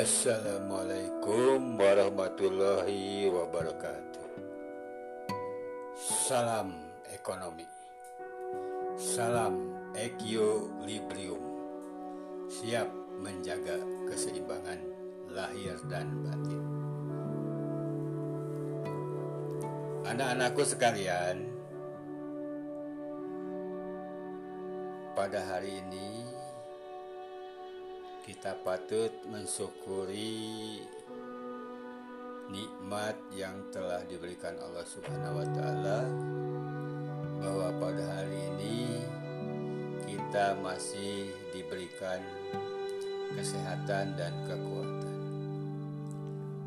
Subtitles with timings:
[0.00, 4.28] Assalamualaikum warahmatullahi wabarakatuh.
[6.24, 6.72] Salam
[7.12, 7.68] ekonomi.
[8.96, 9.60] Salam
[9.92, 11.44] equilibrium.
[12.48, 12.88] Siap
[13.20, 13.76] menjaga
[14.08, 14.80] keseimbangan
[15.36, 16.64] lahir dan batin.
[20.08, 21.44] Anak-anakku sekalian,
[25.12, 26.39] pada hari ini
[28.30, 30.78] kita patut mensyukuri
[32.46, 36.00] nikmat yang telah diberikan Allah Subhanahu wa taala
[37.42, 39.02] bahwa pada hari ini
[40.06, 42.22] kita masih diberikan
[43.34, 45.18] kesehatan dan kekuatan.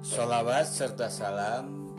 [0.03, 1.95] Salawat serta salam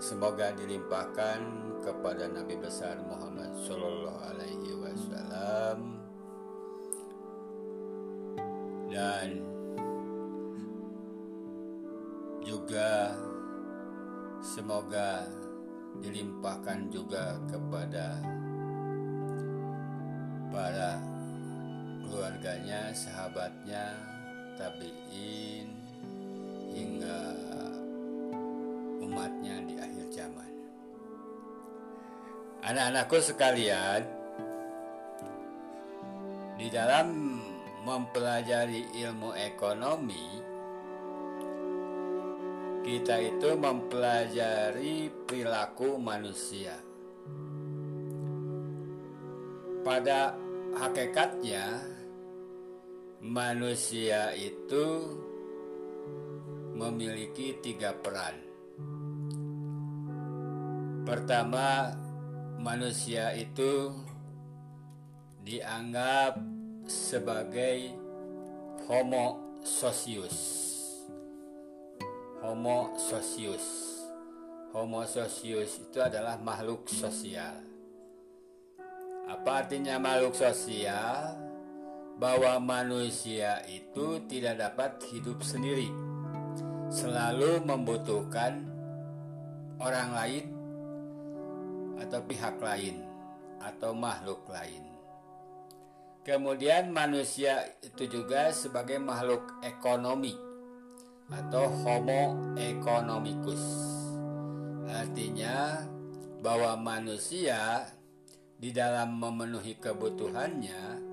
[0.00, 1.38] semoga dilimpahkan
[1.84, 5.07] kepada Nabi besar Muhammad Sallallahu Alaihi Wasallam
[8.98, 9.30] dan
[12.42, 13.14] juga
[14.42, 15.22] semoga
[16.02, 18.18] dilimpahkan juga kepada
[20.50, 20.98] para
[22.02, 23.94] keluarganya, sahabatnya,
[24.58, 25.70] tabiin
[26.74, 27.20] hingga
[28.98, 30.50] umatnya di akhir zaman.
[32.66, 34.02] Anak-anakku sekalian,
[36.58, 37.37] di dalam
[37.82, 40.26] mempelajari ilmu ekonomi,
[42.82, 46.74] kita itu mempelajari perilaku manusia.
[49.84, 50.32] Pada
[50.72, 51.84] hakikatnya,
[53.20, 54.86] manusia itu
[56.78, 58.36] memiliki tiga peran.
[61.04, 61.92] Pertama,
[62.60, 63.92] manusia itu
[65.44, 66.36] dianggap
[66.88, 67.92] sebagai
[68.88, 70.36] Homo socius.
[72.40, 73.66] Homo socius.
[74.72, 77.60] Homo socius itu adalah makhluk sosial.
[79.28, 81.36] Apa artinya makhluk sosial?
[82.16, 85.92] Bahwa manusia itu tidak dapat hidup sendiri.
[86.88, 88.64] Selalu membutuhkan
[89.78, 90.44] orang lain
[92.00, 93.04] atau pihak lain
[93.60, 94.87] atau makhluk lain.
[96.26, 100.36] Kemudian manusia itu juga sebagai makhluk ekonomi
[101.28, 103.62] atau homo economicus.
[104.88, 105.84] Artinya
[106.40, 107.84] bahwa manusia
[108.58, 111.08] di dalam memenuhi kebutuhannya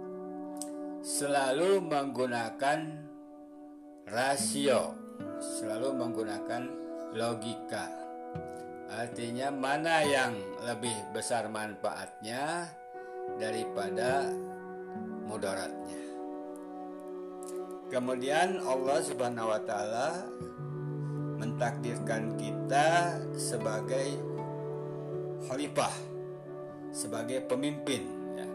[1.06, 2.80] selalu menggunakan
[4.10, 4.98] rasio,
[5.38, 6.64] selalu menggunakan
[7.14, 7.86] logika.
[8.90, 10.34] Artinya mana yang
[10.66, 12.70] lebih besar manfaatnya
[13.38, 14.30] daripada
[15.25, 16.02] mudaratnya.
[17.90, 20.25] Kemudian Allah Subhanahu wa taala
[21.38, 24.18] mentakdirkan kita sebagai
[25.46, 25.94] khalifah,
[26.90, 28.47] sebagai pemimpin ya,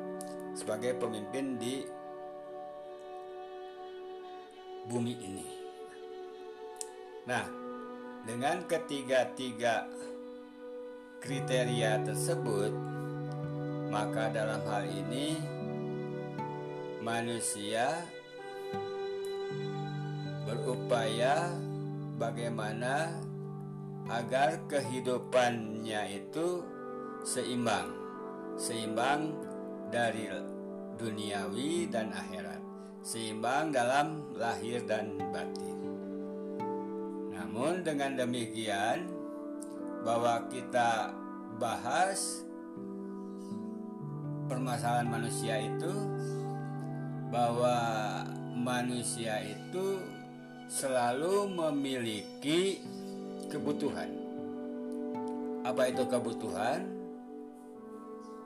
[0.58, 1.86] sebagai pemimpin di
[4.91, 5.48] bumi ini.
[7.31, 7.47] Nah,
[8.26, 9.87] dengan ketiga-tiga
[11.22, 12.72] kriteria tersebut,
[13.92, 15.59] maka dalam hal ini
[17.00, 18.05] manusia
[20.44, 21.49] berupaya
[22.21, 23.16] bagaimana
[24.12, 26.61] agar kehidupannya itu
[27.25, 27.88] seimbang,
[28.61, 29.33] seimbang
[29.88, 30.28] dari
[31.00, 32.61] duniawi dan akhirat,
[33.00, 35.78] seimbang dalam lahir dan batin.
[37.32, 39.09] Namun dengan demikian
[40.05, 41.12] bahwa kita
[41.56, 42.44] bahas
[44.50, 45.93] permasalahan manusia itu
[47.30, 47.78] bahwa
[48.58, 50.02] manusia itu
[50.66, 52.82] selalu memiliki
[53.46, 54.10] kebutuhan.
[55.62, 56.80] Apa itu kebutuhan?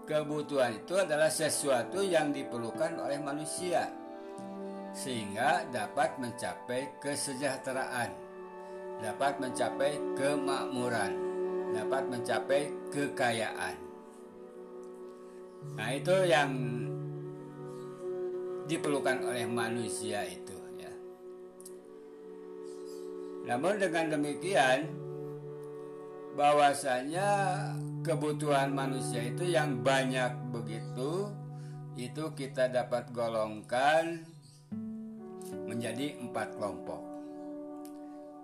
[0.04, 3.88] Kebutuhan itu adalah sesuatu yang diperlukan oleh manusia
[4.92, 8.12] sehingga dapat mencapai kesejahteraan,
[9.00, 11.12] dapat mencapai kemakmuran,
[11.72, 12.62] dapat mencapai
[12.92, 13.76] kekayaan.
[15.74, 16.52] Nah, itu yang
[18.64, 20.92] diperlukan oleh manusia itu ya.
[23.48, 24.88] Namun dengan demikian
[26.34, 27.28] bahwasanya
[28.02, 31.30] kebutuhan manusia itu yang banyak begitu
[31.94, 34.26] itu kita dapat golongkan
[35.64, 37.02] menjadi empat kelompok.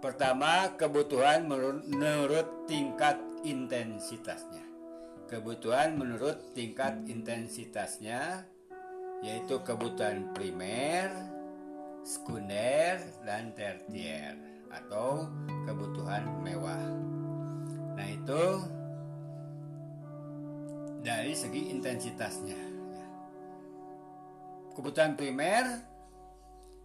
[0.00, 4.64] Pertama, kebutuhan menurut, tingkat intensitasnya.
[5.28, 8.48] Kebutuhan menurut tingkat intensitasnya
[9.20, 11.12] yaitu kebutuhan primer,
[12.04, 14.36] sekunder dan tertier
[14.72, 15.28] atau
[15.68, 16.80] kebutuhan mewah.
[17.96, 18.42] Nah itu
[21.00, 22.60] dari segi intensitasnya.
[22.96, 23.06] Ya.
[24.76, 25.84] Kebutuhan primer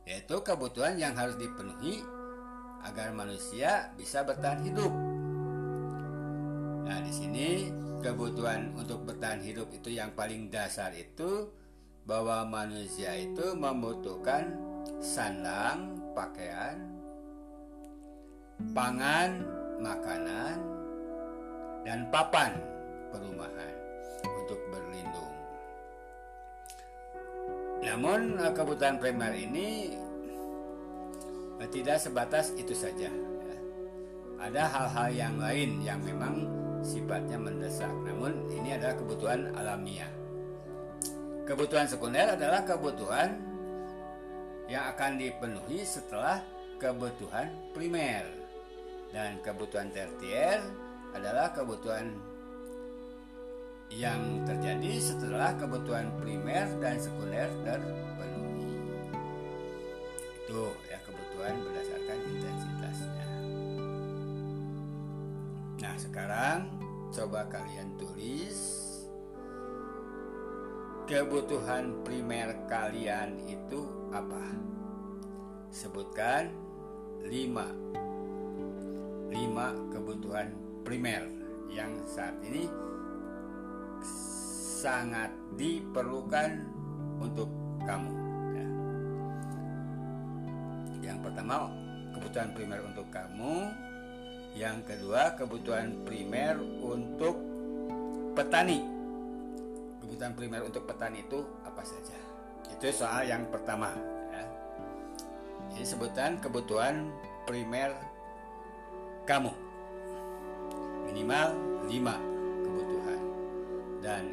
[0.05, 2.05] yaitu kebutuhan yang harus dipenuhi
[2.85, 4.93] agar manusia bisa bertahan hidup.
[6.85, 7.47] Nah, di sini
[8.05, 11.49] kebutuhan untuk bertahan hidup itu yang paling dasar itu
[12.06, 14.54] bahwa manusia itu membutuhkan
[15.02, 16.78] sandang, pakaian,
[18.78, 19.42] pangan,
[19.81, 20.57] makanan,
[21.81, 22.54] dan papan
[23.10, 23.74] perumahan
[24.22, 25.34] untuk berlindung.
[27.81, 29.98] Namun eh, kebutuhan primer ini
[31.57, 33.10] eh, tidak sebatas itu saja.
[33.10, 33.57] Ya.
[34.46, 36.46] Ada hal-hal yang lain yang memang
[36.86, 37.90] sifatnya mendesak.
[38.06, 40.25] Namun ini adalah kebutuhan alamiah.
[41.45, 43.38] Kebutuhan sekunder adalah kebutuhan
[44.65, 46.42] yang akan dipenuhi setelah
[46.81, 48.25] kebutuhan primer.
[49.13, 50.57] Dan kebutuhan tertier
[51.13, 52.18] adalah kebutuhan
[53.94, 58.74] yang terjadi setelah kebutuhan primer dan sekunder terpenuhi.
[60.50, 63.27] Itu ya kebutuhan berdasarkan intensitasnya.
[65.77, 66.59] Nah, sekarang
[67.13, 68.64] coba kalian tulis
[71.06, 74.42] kebutuhan primer kalian itu apa?
[75.69, 76.50] Sebutkan
[77.22, 77.69] lima
[79.30, 80.50] lima kebutuhan
[80.81, 81.30] primer
[81.69, 82.66] yang saat ini
[84.81, 86.66] sangat diperlukan
[87.22, 87.50] untuk
[87.86, 88.13] kamu.
[88.57, 88.68] Ya.
[91.13, 91.69] Yang pertama
[92.18, 93.69] kebutuhan primer untuk kamu,
[94.57, 97.38] yang kedua kebutuhan primer untuk
[98.34, 98.94] petani.
[100.06, 102.13] Kebutuhan primer untuk petani itu apa saja?
[102.69, 103.90] Itu soal yang pertama.
[104.30, 104.46] Ya.
[105.74, 107.10] Ini sebutan kebutuhan
[107.50, 107.94] primer
[109.25, 109.50] kamu
[111.10, 111.48] minimal
[111.90, 113.19] 5 kebutuhan
[114.06, 114.24] dan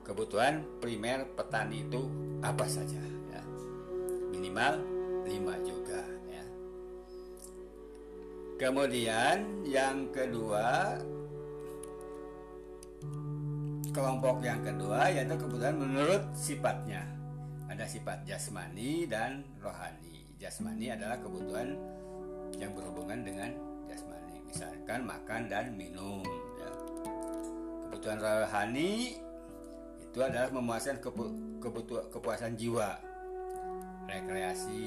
[0.00, 2.08] kebutuhan primer petani itu
[2.40, 3.42] apa saja ya.
[4.32, 4.80] minimal
[5.28, 6.44] 5 juga ya
[8.56, 10.96] kemudian yang kedua
[13.92, 17.04] kelompok yang kedua yaitu kebutuhan menurut sifatnya.
[17.68, 20.24] Ada sifat jasmani dan rohani.
[20.40, 21.76] Jasmani adalah kebutuhan
[22.56, 23.52] yang berhubungan dengan
[23.88, 24.44] jasmani.
[24.48, 26.24] Misalkan makan dan minum
[26.60, 26.68] ya.
[27.88, 29.16] kebutuhan rohani
[30.00, 31.00] itu adalah memuaskan
[31.60, 32.96] kebutuhan kepuasan jiwa.
[34.08, 34.84] Rekreasi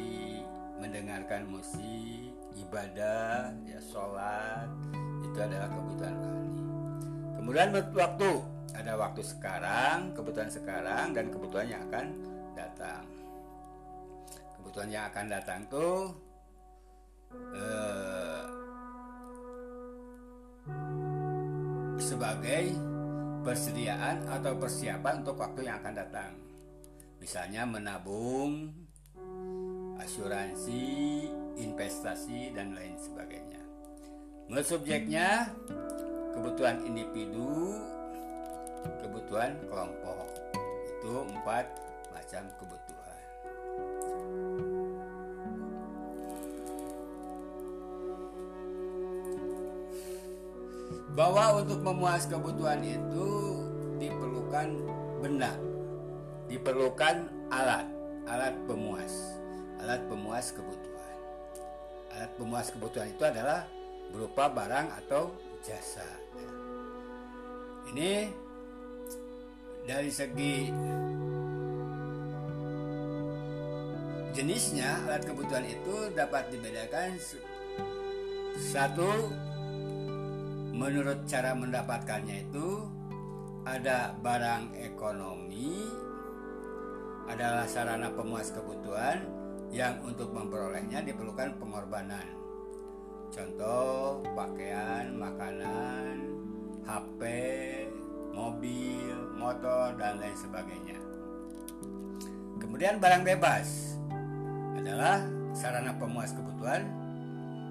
[0.77, 4.69] mendengarkan musik ibadah ya sholat
[5.25, 6.61] itu adalah kebutuhan rohani.
[7.41, 12.05] Kemudian waktu ada waktu sekarang kebutuhan sekarang dan kebutuhan yang akan
[12.55, 13.03] datang
[14.59, 16.11] kebutuhan yang akan datang tuh
[17.53, 18.45] eh,
[22.01, 22.63] sebagai
[23.45, 26.33] persediaan atau persiapan untuk waktu yang akan datang.
[27.21, 28.73] Misalnya menabung,
[30.01, 31.29] asuransi,
[31.61, 33.61] investasi, dan lain sebagainya.
[34.49, 35.53] Menurut subjeknya,
[36.33, 37.77] kebutuhan individu,
[39.01, 40.27] kebutuhan kelompok.
[40.87, 41.65] Itu empat
[42.13, 42.85] macam kebutuhan.
[51.15, 53.29] bahwa untuk memuas kebutuhan itu
[53.95, 54.67] diperlukan
[55.23, 55.55] benda,
[56.51, 57.87] diperlukan alat,
[58.27, 59.39] alat pemuas,
[59.79, 61.15] alat pemuas kebutuhan.
[62.19, 63.63] Alat pemuas kebutuhan itu adalah
[64.11, 65.31] berupa barang atau
[65.63, 66.03] jasa.
[67.95, 68.27] Ini
[69.85, 70.73] dari segi
[74.35, 77.15] jenisnya alat kebutuhan itu dapat dibedakan
[78.59, 79.31] satu
[80.75, 82.83] menurut cara mendapatkannya itu
[83.63, 85.87] ada barang ekonomi
[87.25, 89.25] adalah sarana pemuas kebutuhan
[89.73, 92.27] yang untuk memperolehnya diperlukan pengorbanan.
[93.33, 96.21] Contoh pakaian makanan
[96.85, 97.21] HP
[98.35, 100.99] mobil motor dan lain sebagainya
[102.59, 103.95] kemudian barang bebas
[104.75, 105.23] adalah
[105.55, 106.83] sarana pemuas kebutuhan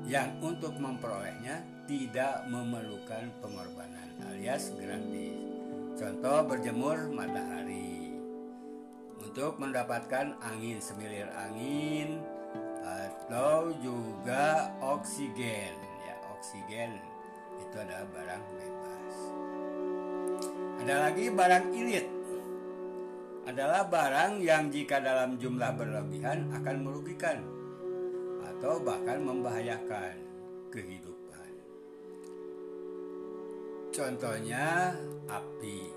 [0.08, 5.36] yang untuk memperolehnya tidak memerlukan pengorbanan alias gratis.
[5.94, 8.18] Contoh berjemur matahari
[9.20, 12.20] untuk mendapatkan angin semilir angin
[12.82, 15.72] atau juga oksigen.
[16.04, 16.98] Ya, oksigen
[17.62, 18.73] itu adalah barang bebas.
[20.84, 22.06] Ada lagi barang irit.
[23.48, 27.40] adalah barang yang jika dalam jumlah berlebihan akan merugikan
[28.44, 30.12] atau bahkan membahayakan
[30.68, 31.50] kehidupan.
[33.96, 34.92] Contohnya
[35.24, 35.88] api.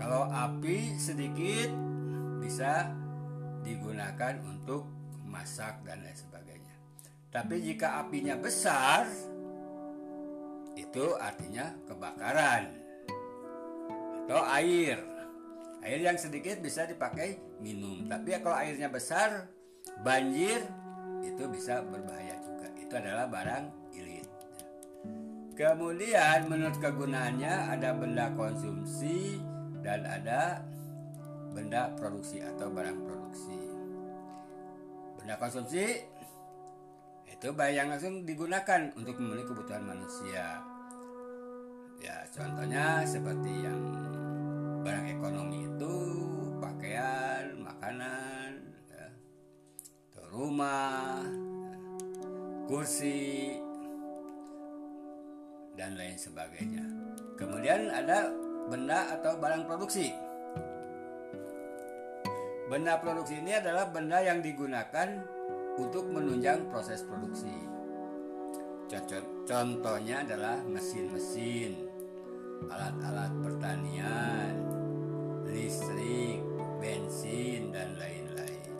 [0.00, 1.68] Kalau api sedikit
[2.40, 2.88] bisa
[3.60, 4.88] digunakan untuk
[5.28, 6.76] masak dan lain sebagainya.
[7.28, 9.04] Tapi jika apinya besar,
[10.80, 12.85] itu artinya kebakaran
[14.26, 14.98] atau air.
[15.86, 19.46] Air yang sedikit bisa dipakai minum, tapi kalau airnya besar,
[20.02, 20.66] banjir
[21.22, 22.66] itu bisa berbahaya juga.
[22.74, 23.64] Itu adalah barang
[23.94, 24.26] ilit.
[25.54, 29.38] Kemudian menurut kegunaannya ada benda konsumsi
[29.86, 30.66] dan ada
[31.54, 33.62] benda produksi atau barang produksi.
[35.22, 36.02] Benda konsumsi
[37.30, 40.60] itu barang yang langsung digunakan untuk memenuhi kebutuhan manusia.
[42.02, 43.80] Ya, contohnya seperti yang
[44.86, 45.94] barang ekonomi itu
[46.62, 49.06] pakaian, makanan, ya,
[50.30, 51.78] rumah, ya,
[52.70, 53.58] kursi,
[55.74, 56.86] dan lain sebagainya.
[57.34, 58.30] Kemudian ada
[58.70, 60.14] benda atau barang produksi.
[62.70, 65.18] Benda produksi ini adalah benda yang digunakan
[65.82, 67.50] untuk menunjang proses produksi.
[69.50, 71.74] Contohnya adalah mesin-mesin,
[72.70, 74.75] alat-alat pertanian,
[75.50, 76.40] listrik,
[76.78, 78.70] bensin, dan lain-lain.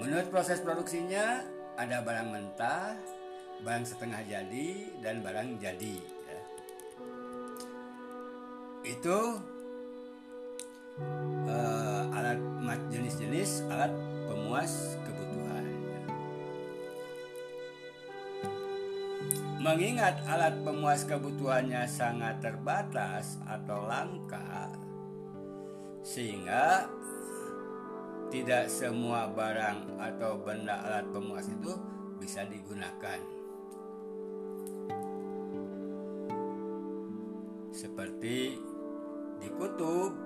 [0.00, 1.44] Menurut proses produksinya,
[1.76, 2.96] ada barang mentah,
[3.64, 4.68] barang setengah jadi,
[5.00, 5.96] dan barang jadi.
[6.00, 6.40] Ya.
[8.84, 9.18] Itu
[11.48, 12.40] uh, alat
[12.90, 13.92] jenis-jenis alat
[14.28, 14.99] pemuas
[19.60, 24.72] Mengingat alat pemuas kebutuhannya sangat terbatas atau langka,
[26.00, 26.88] sehingga
[28.32, 31.76] tidak semua barang atau benda alat pemuas itu
[32.16, 33.20] bisa digunakan.
[37.68, 38.56] Seperti
[39.44, 40.16] di kutub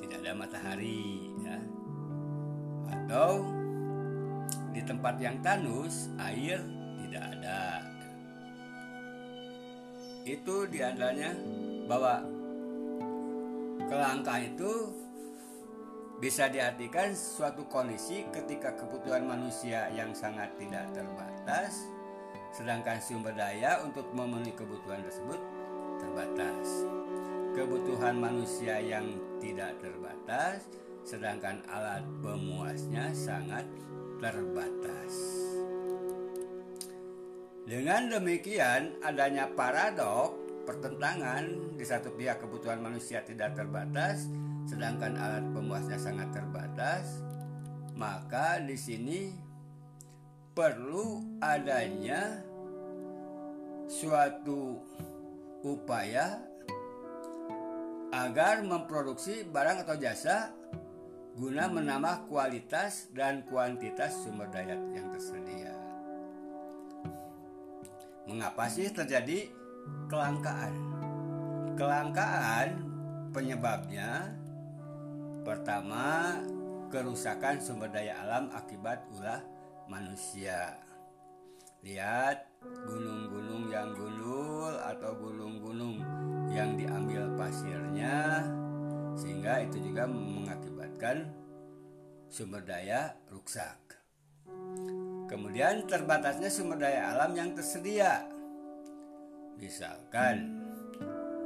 [0.00, 1.60] tidak ada matahari ya.
[2.88, 3.52] Atau
[4.72, 6.75] di tempat yang tandus air
[7.16, 7.80] tidak ada.
[10.28, 11.32] Itu di antaranya
[11.88, 12.20] bahwa
[13.88, 14.92] kelangkaan itu
[16.20, 21.88] bisa diartikan suatu kondisi ketika kebutuhan manusia yang sangat tidak terbatas,
[22.52, 25.40] sedangkan sumber daya untuk memenuhi kebutuhan tersebut
[25.96, 26.84] terbatas.
[27.56, 29.08] Kebutuhan manusia yang
[29.40, 30.68] tidak terbatas,
[31.00, 33.64] sedangkan alat pemuasnya sangat
[34.20, 35.45] terbatas.
[37.66, 44.30] Dengan demikian, adanya paradok pertentangan di satu pihak kebutuhan manusia tidak terbatas,
[44.70, 47.26] sedangkan alat pemuasnya sangat terbatas,
[47.98, 49.34] maka di sini
[50.54, 52.38] perlu adanya
[53.90, 54.78] suatu
[55.66, 56.38] upaya
[58.14, 60.54] agar memproduksi barang atau jasa
[61.34, 65.75] guna menambah kualitas dan kuantitas sumber daya yang tersedia.
[68.26, 69.46] Mengapa sih terjadi
[70.10, 70.74] kelangkaan?
[71.78, 72.82] Kelangkaan
[73.30, 74.34] penyebabnya
[75.46, 76.34] pertama
[76.90, 79.38] kerusakan sumber daya alam akibat ulah
[79.86, 80.74] manusia.
[81.86, 86.02] Lihat gunung-gunung yang gundul atau gunung-gunung
[86.50, 88.42] yang diambil pasirnya
[89.14, 91.30] sehingga itu juga mengakibatkan
[92.26, 93.85] sumber daya rusak.
[95.26, 98.30] Kemudian terbatasnya sumber daya alam yang tersedia.
[99.58, 100.62] Misalkan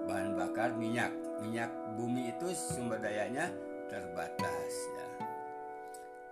[0.05, 1.09] bahan bakar minyak.
[1.41, 3.49] Minyak bumi itu sumber dayanya
[3.89, 5.07] terbatas ya.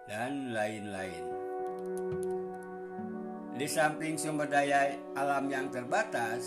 [0.04, 1.24] Dan lain-lain.
[3.56, 6.44] Di samping sumber daya alam yang terbatas,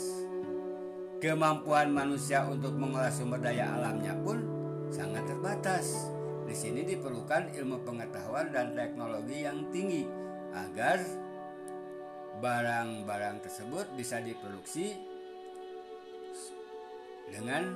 [1.17, 4.37] kemampuan manusia untuk mengolah sumber daya alamnya pun
[4.93, 6.13] sangat terbatas.
[6.45, 10.20] Di sini diperlukan ilmu pengetahuan dan teknologi yang tinggi
[10.51, 10.99] agar
[12.41, 14.97] barang-barang tersebut bisa diproduksi
[17.31, 17.71] dengan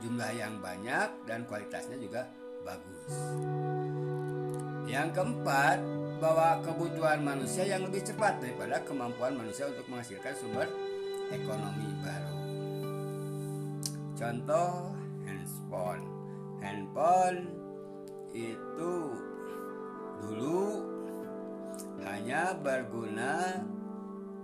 [0.00, 2.28] jumlah yang banyak dan kualitasnya juga
[2.64, 3.12] bagus.
[4.90, 5.78] Yang keempat,
[6.20, 10.68] bahwa kebutuhan manusia yang lebih cepat daripada kemampuan manusia untuk menghasilkan sumber
[11.32, 12.36] ekonomi baru.
[14.20, 14.92] Contoh
[15.24, 16.04] handphone.
[16.60, 17.40] Handphone
[18.36, 18.92] itu
[20.20, 20.60] dulu
[22.20, 23.64] hanya berguna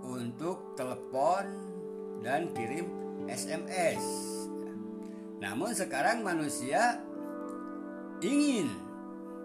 [0.01, 1.45] untuk telepon
[2.25, 2.89] dan kirim
[3.29, 4.01] SMS.
[5.45, 6.97] Namun sekarang manusia
[8.25, 8.73] ingin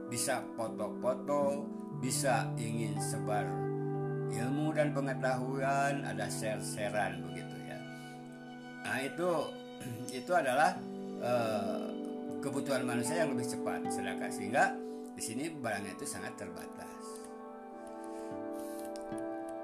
[0.08, 1.68] bisa foto-foto,
[2.00, 3.52] bisa ingin sebar
[4.32, 7.78] ilmu dan pengetahuan, ada share-sharean begitu ya.
[8.88, 9.32] Nah itu
[10.24, 10.80] itu adalah
[11.20, 11.84] uh,
[12.40, 14.72] kebutuhan manusia yang lebih cepat, sedangkan sehingga
[15.20, 17.01] di sini barangnya itu sangat terbatas.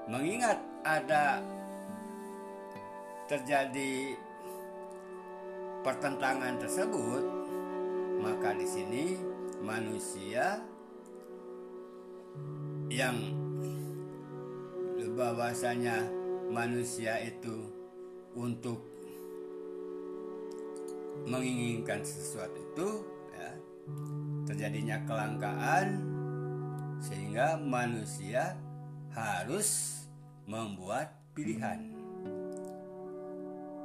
[0.08, 1.44] Mengingat ada
[3.28, 4.16] terjadi
[5.84, 7.24] pertentangan tersebut,
[8.24, 9.06] maka di sini
[9.60, 10.64] manusia
[12.88, 13.20] yang
[15.18, 16.08] bahwasanya
[16.54, 17.68] manusia itu
[18.38, 18.86] untuk
[21.26, 22.90] menginginkan sesuatu itu
[23.34, 23.52] ya,
[24.46, 26.00] terjadinya kelangkaan
[27.02, 28.56] sehingga manusia
[29.18, 29.98] harus
[30.46, 31.90] membuat pilihan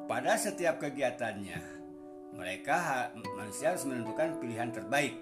[0.05, 1.57] pada setiap kegiatannya
[2.37, 5.17] mereka manusia harus menentukan pilihan terbaik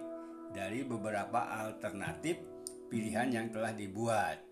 [0.51, 2.43] dari beberapa alternatif
[2.91, 4.51] pilihan yang telah dibuat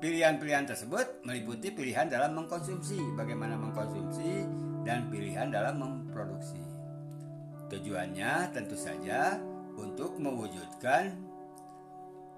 [0.00, 4.48] Pilihan-pilihan tersebut meliputi pilihan dalam mengkonsumsi, bagaimana mengkonsumsi,
[4.80, 6.56] dan pilihan dalam memproduksi.
[7.68, 9.36] Tujuannya tentu saja
[9.76, 11.29] untuk mewujudkan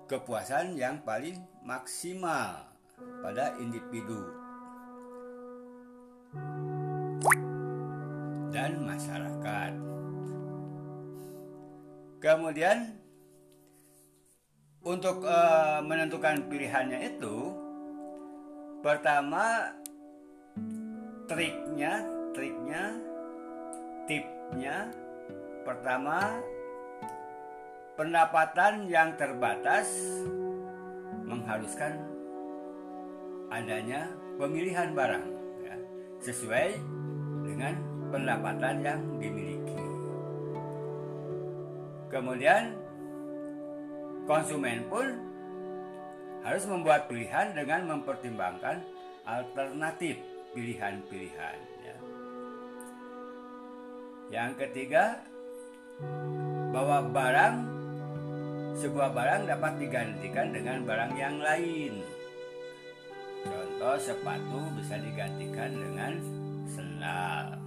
[0.07, 2.67] kepuasan yang paling maksimal
[3.23, 4.23] pada individu
[8.53, 9.73] dan masyarakat.
[12.23, 13.03] Kemudian
[14.83, 17.55] untuk uh, menentukan pilihannya itu
[18.83, 19.71] pertama
[21.31, 22.03] triknya
[22.35, 22.99] triknya
[24.11, 24.91] tipnya
[25.63, 26.43] pertama
[27.99, 29.89] pendapatan yang terbatas
[31.29, 31.97] mengharuskan
[33.53, 34.09] adanya
[34.41, 35.27] pemilihan barang
[35.61, 35.77] ya,
[36.25, 36.77] sesuai
[37.45, 37.75] dengan
[38.09, 39.53] pendapatan yang dimiliki
[42.13, 42.77] kemudian
[44.29, 45.09] konsumen pun
[46.45, 48.85] harus membuat pilihan dengan mempertimbangkan
[49.25, 50.21] alternatif
[50.53, 51.59] pilihan-pilihan.
[51.81, 51.97] Ya.
[54.29, 55.25] Yang ketiga,
[56.75, 57.57] bahwa barang
[58.77, 62.01] sebuah barang dapat digantikan dengan barang yang lain.
[63.43, 66.13] Contoh sepatu bisa digantikan dengan
[66.71, 67.59] sendal.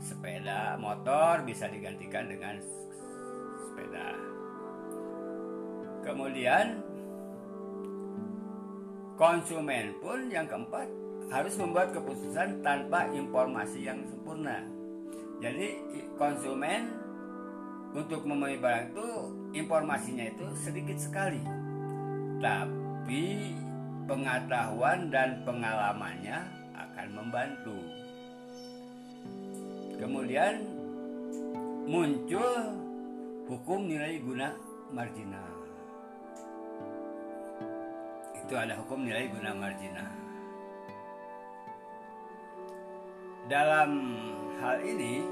[0.00, 2.56] Sepeda motor bisa digantikan dengan
[3.60, 4.16] sepeda.
[6.00, 6.80] Kemudian
[9.20, 10.88] konsumen pun yang keempat
[11.28, 14.64] harus membuat keputusan tanpa informasi yang sempurna.
[15.44, 15.78] Jadi
[16.16, 17.09] konsumen
[17.90, 19.08] untuk membeli barang itu
[19.54, 21.42] informasinya itu sedikit sekali.
[22.40, 23.24] Tapi
[24.06, 26.38] pengetahuan dan pengalamannya
[26.74, 27.78] akan membantu.
[30.00, 30.64] Kemudian
[31.90, 32.50] muncul
[33.50, 34.54] hukum nilai guna
[34.94, 35.60] marginal
[38.50, 40.10] itu ada hukum nilai guna marginal.
[43.46, 43.90] Dalam
[44.58, 45.22] hal ini,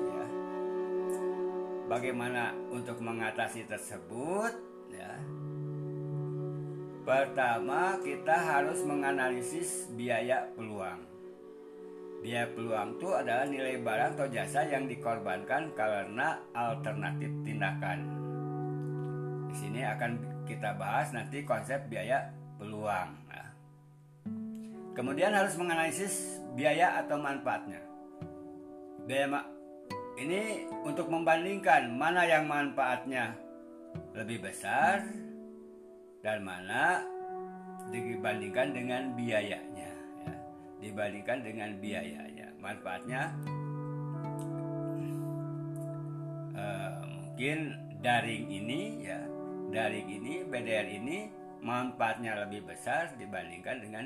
[1.88, 4.52] bagaimana untuk mengatasi tersebut?
[4.92, 5.16] Ya,
[7.02, 11.08] pertama kita harus menganalisis biaya peluang.
[12.20, 17.98] Biaya peluang itu adalah nilai barang atau jasa yang dikorbankan karena alternatif tindakan.
[19.48, 23.10] Di sini akan kita bahas nanti konsep biaya peluang.
[23.32, 23.44] Ya.
[24.98, 27.80] Kemudian harus menganalisis biaya atau manfaatnya.
[29.06, 29.46] Biaya
[30.18, 33.38] ini untuk membandingkan mana yang manfaatnya
[34.18, 35.06] lebih besar
[36.20, 37.06] dan mana
[37.94, 39.90] dibandingkan dengan biayanya.
[40.18, 40.32] Ya.
[40.82, 43.22] Dibandingkan dengan biayanya, manfaatnya
[46.58, 47.58] uh, mungkin
[48.02, 49.22] daring ini ya,
[49.70, 51.30] daring ini, BDR ini
[51.62, 54.04] manfaatnya lebih besar dibandingkan dengan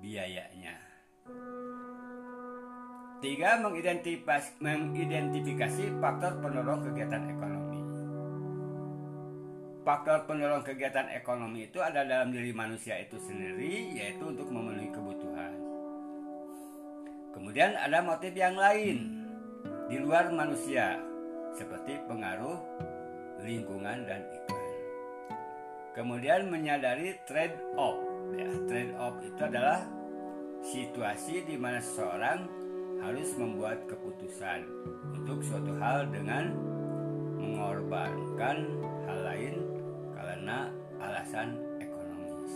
[0.00, 0.76] biayanya.
[3.20, 7.84] Tiga, mengidentifikasi, faktor pendorong kegiatan ekonomi.
[9.84, 15.52] Faktor pendorong kegiatan ekonomi itu ada dalam diri manusia itu sendiri, yaitu untuk memenuhi kebutuhan.
[17.36, 19.20] Kemudian ada motif yang lain
[19.92, 20.96] di luar manusia,
[21.52, 22.56] seperti pengaruh
[23.44, 24.80] lingkungan dan iklim.
[25.92, 28.00] Kemudian menyadari trade off.
[28.32, 29.84] Ya, trade off itu adalah
[30.64, 32.59] situasi di mana seseorang
[33.00, 34.68] harus membuat keputusan
[35.16, 36.52] untuk suatu hal dengan
[37.40, 38.68] mengorbankan
[39.08, 39.54] hal lain
[40.12, 40.68] karena
[41.00, 42.54] alasan ekonomis.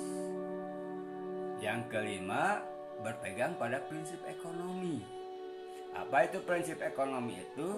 [1.65, 2.61] Yang kelima,
[3.01, 5.01] berpegang pada prinsip ekonomi.
[5.97, 7.71] Apa itu prinsip ekonomi itu?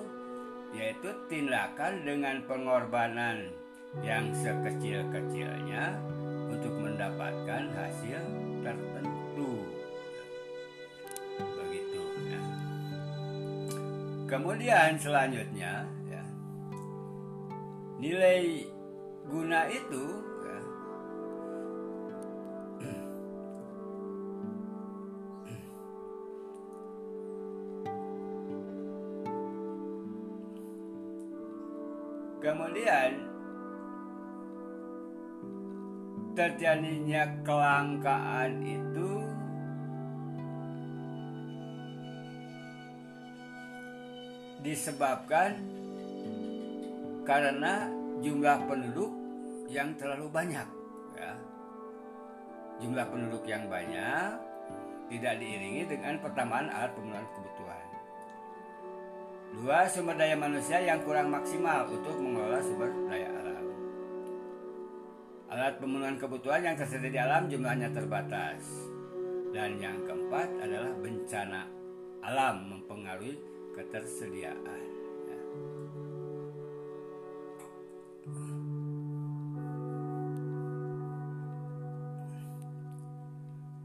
[0.74, 3.54] Yaitu tindakan dengan pengorbanan
[4.02, 5.94] yang sekecil-kecilnya
[6.50, 8.20] untuk mendapatkan hasil
[8.60, 8.95] tertentu.
[14.26, 16.24] Kemudian selanjutnya ya,
[18.02, 18.66] nilai
[19.22, 20.04] guna itu
[20.42, 20.60] ya,
[32.42, 33.10] kemudian
[36.34, 39.15] terjadinya kelangkaan itu
[44.66, 45.54] disebabkan
[47.22, 47.86] karena
[48.18, 49.10] jumlah penduduk
[49.70, 50.66] yang terlalu banyak
[51.14, 51.32] ya.
[52.82, 54.34] Jumlah penduduk yang banyak
[55.06, 57.86] tidak diiringi dengan pertambahan alat pemenuhan kebutuhan.
[59.56, 63.66] Dua, sumber daya manusia yang kurang maksimal untuk mengelola sumber daya alam.
[65.46, 68.66] Alat pemenuhan kebutuhan yang tersedia di alam jumlahnya terbatas.
[69.54, 71.64] Dan yang keempat adalah bencana
[72.20, 74.82] alam mempengaruhi ketersediaan.
[75.28, 75.40] Ya.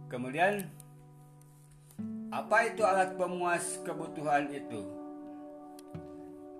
[0.08, 0.72] Kemudian
[2.32, 4.88] apa itu alat pemuas kebutuhan itu?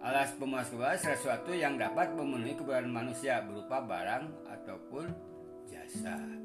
[0.04, 5.08] Alat pemuas kebutuhan sesuatu yang dapat memenuhi kebutuhan manusia berupa barang ataupun
[5.72, 6.41] jasa.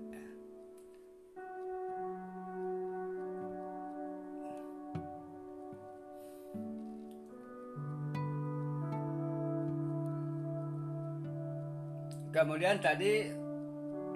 [12.46, 13.26] Kemudian tadi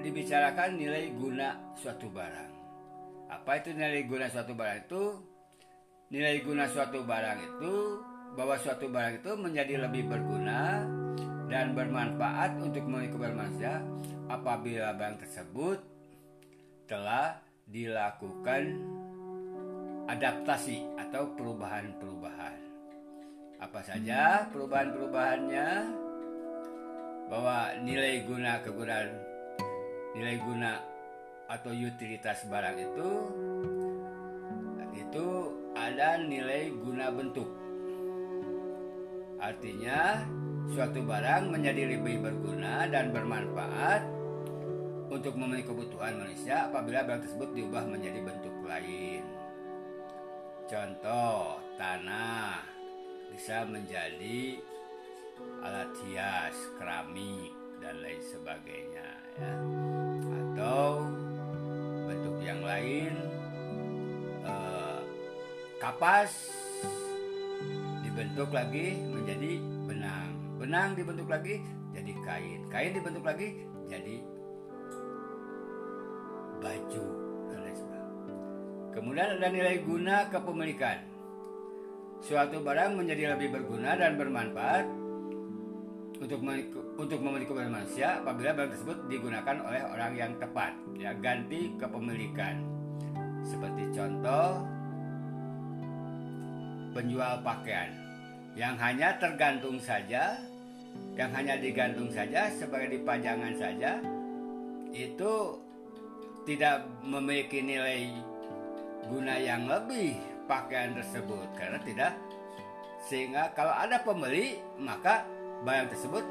[0.06, 2.52] dibicarakan nilai guna suatu barang.
[3.26, 5.18] Apa itu nilai guna suatu barang itu?
[6.14, 7.74] Nilai guna suatu barang itu
[8.38, 10.86] bahwa suatu barang itu menjadi lebih berguna
[11.50, 13.82] dan bermanfaat untuk memenuhi manusia
[14.30, 15.82] apabila barang tersebut
[16.86, 17.34] telah
[17.66, 18.78] dilakukan
[20.06, 22.62] adaptasi atau perubahan-perubahan.
[23.58, 26.09] Apa saja perubahan-perubahannya?
[27.30, 29.14] Bahwa nilai guna kegunaan
[30.18, 30.82] nilai guna
[31.46, 33.10] atau utilitas barang itu
[34.98, 35.26] itu
[35.74, 37.50] ada nilai guna bentuk.
[39.40, 40.26] Artinya
[40.70, 44.02] suatu barang menjadi lebih berguna dan bermanfaat
[45.10, 49.26] untuk memenuhi kebutuhan manusia apabila barang tersebut diubah menjadi bentuk lain.
[50.70, 52.62] Contoh tanah
[53.34, 54.62] bisa menjadi
[55.60, 59.08] alat hias, keramik dan lain sebagainya
[59.40, 59.52] ya.
[60.52, 61.08] Atau
[62.08, 63.12] bentuk yang lain
[64.44, 65.00] eh,
[65.80, 66.52] kapas
[68.04, 69.52] dibentuk lagi menjadi
[69.88, 70.30] benang.
[70.60, 71.64] Benang dibentuk lagi
[71.96, 72.60] jadi kain.
[72.68, 74.16] Kain dibentuk lagi jadi
[76.60, 77.06] baju
[77.48, 78.36] dan lain sebagainya.
[78.92, 80.98] Kemudian ada nilai guna kepemilikan.
[82.20, 84.99] Suatu barang menjadi lebih berguna dan bermanfaat
[86.20, 86.44] untuk
[87.00, 92.60] untuk memiliki manusia apabila barang tersebut digunakan oleh orang yang tepat ya ganti kepemilikan.
[93.40, 94.60] Seperti contoh
[96.92, 97.88] penjual pakaian.
[98.52, 100.36] Yang hanya tergantung saja
[101.16, 104.04] yang hanya digantung saja sebagai dipajangan saja
[104.92, 105.32] itu
[106.44, 108.12] tidak memiliki nilai
[109.08, 111.48] guna yang lebih pakaian tersebut.
[111.56, 112.12] Karena tidak
[113.08, 115.24] sehingga kalau ada pembeli maka
[115.60, 116.24] barang tersebut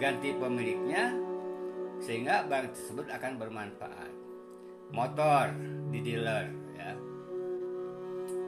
[0.00, 1.12] ganti pemiliknya
[2.02, 4.12] sehingga barang tersebut akan bermanfaat.
[4.92, 5.54] Motor
[5.92, 6.92] di dealer ya.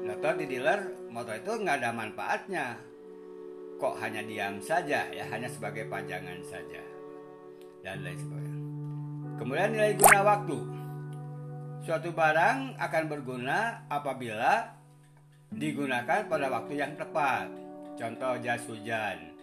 [0.05, 2.67] Motor di dealer, motor itu nggak ada manfaatnya.
[3.79, 6.83] Kok hanya diam saja ya, hanya sebagai panjangan saja.
[7.85, 8.61] Dan lain sebagainya.
[9.35, 10.59] Kemudian nilai guna waktu.
[11.85, 14.73] Suatu barang akan berguna apabila
[15.53, 17.53] digunakan pada waktu yang tepat.
[17.95, 19.34] Contoh jas hujan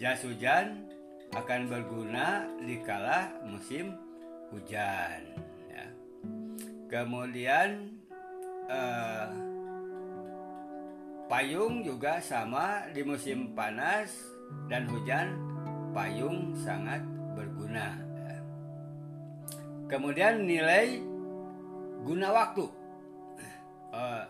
[0.00, 0.88] jas hujan
[1.36, 3.92] akan berguna di kala musim
[4.48, 5.20] hujan.
[5.68, 5.86] Ya.
[6.88, 8.00] Kemudian
[8.64, 9.28] eh,
[11.28, 14.08] payung juga sama di musim panas
[14.72, 15.36] dan hujan
[15.92, 17.04] payung sangat
[17.36, 17.92] berguna.
[18.24, 18.36] Ya.
[19.84, 20.96] Kemudian nilai
[22.08, 22.64] guna waktu,
[23.92, 24.24] eh,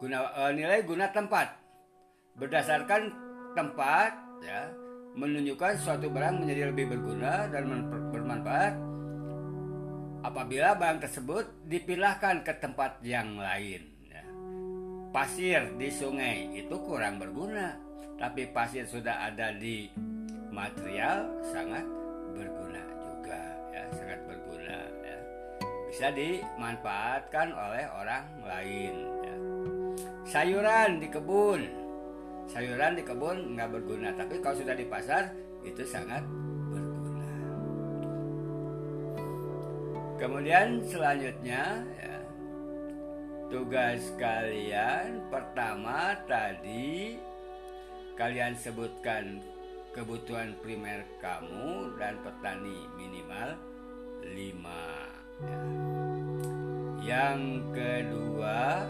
[0.00, 1.52] guna eh, nilai guna tempat
[2.32, 3.12] berdasarkan
[3.52, 4.81] tempat ya
[5.12, 7.68] menunjukkan suatu barang menjadi lebih berguna dan
[8.08, 8.74] bermanfaat
[10.24, 13.92] apabila barang tersebut dipindahkan ke tempat yang lain.
[14.08, 14.24] Ya.
[15.12, 17.76] pasir di sungai itu kurang berguna
[18.16, 19.90] tapi pasir sudah ada di
[20.48, 21.84] material sangat
[22.32, 23.40] berguna juga
[23.72, 25.18] ya sangat berguna ya
[25.92, 29.36] bisa dimanfaatkan oleh orang lain ya.
[30.24, 31.81] sayuran di kebun
[32.52, 35.32] sayuran di kebun nggak berguna tapi kalau sudah di pasar
[35.64, 36.20] itu sangat
[36.68, 37.32] berguna
[40.20, 42.16] kemudian selanjutnya ya,
[43.48, 47.16] tugas kalian pertama tadi
[48.20, 49.40] kalian sebutkan
[49.96, 53.56] kebutuhan primer kamu dan petani minimal
[54.28, 54.36] 5
[55.40, 55.58] ya.
[57.00, 58.84] yang kedua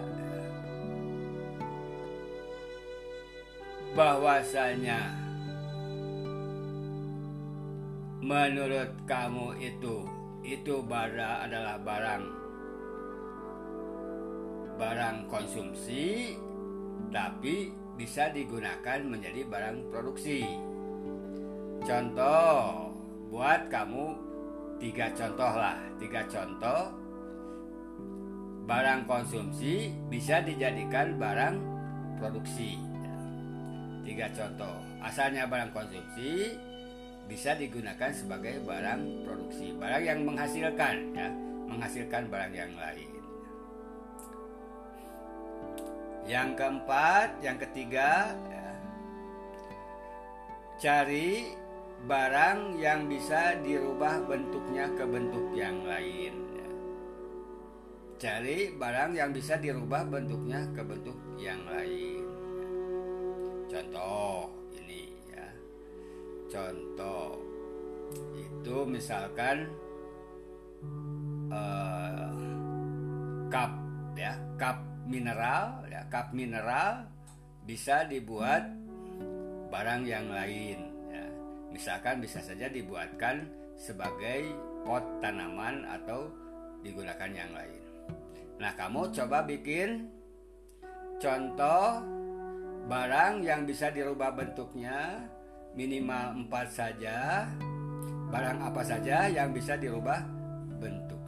[3.92, 5.12] bahwasanya
[8.24, 10.08] menurut kamu itu
[10.42, 12.24] itu bara adalah barang
[14.80, 16.34] barang konsumsi
[17.12, 20.48] tapi bisa digunakan menjadi barang produksi.
[21.84, 22.88] Contoh,
[23.28, 24.16] buat kamu
[24.80, 27.02] tiga contoh lah, tiga contoh
[28.62, 31.54] barang konsumsi bisa dijadikan barang
[32.16, 32.91] produksi.
[34.02, 36.58] Tiga contoh, asalnya barang konsumsi
[37.30, 41.28] bisa digunakan sebagai barang produksi, barang yang menghasilkan ya,
[41.70, 43.10] menghasilkan barang yang lain.
[46.22, 48.68] Yang keempat, yang ketiga, ya,
[50.78, 51.54] cari
[52.06, 56.34] barang yang bisa dirubah bentuknya ke bentuk yang lain.
[56.58, 56.68] Ya.
[58.18, 62.21] Cari barang yang bisa dirubah bentuknya ke bentuk yang lain.
[63.72, 65.48] Contoh ini ya,
[66.52, 67.40] contoh.
[68.36, 69.72] Itu misalkan
[71.48, 72.36] uh,
[73.48, 73.72] cup
[74.12, 74.76] ya, cup
[75.08, 76.04] mineral ya.
[76.12, 77.08] Cup mineral
[77.64, 78.68] bisa dibuat
[79.72, 81.24] barang yang lain ya.
[81.72, 83.48] misalkan bisa saja dibuatkan
[83.80, 84.52] sebagai
[84.84, 86.28] pot tanaman atau
[86.84, 87.80] digunakan yang lain.
[88.60, 90.12] Nah kamu coba bikin
[91.16, 92.04] contoh
[92.86, 95.26] barang yang bisa dirubah bentuknya
[95.76, 97.46] minimal empat saja.
[98.32, 100.24] Barang apa saja yang bisa dirubah
[100.80, 101.22] bentuk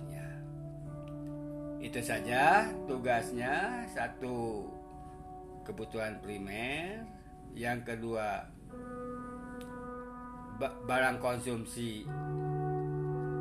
[1.84, 3.84] itu saja tugasnya.
[3.92, 4.64] Satu
[5.68, 7.04] kebutuhan primer.
[7.52, 8.48] Yang kedua
[10.58, 12.08] barang konsumsi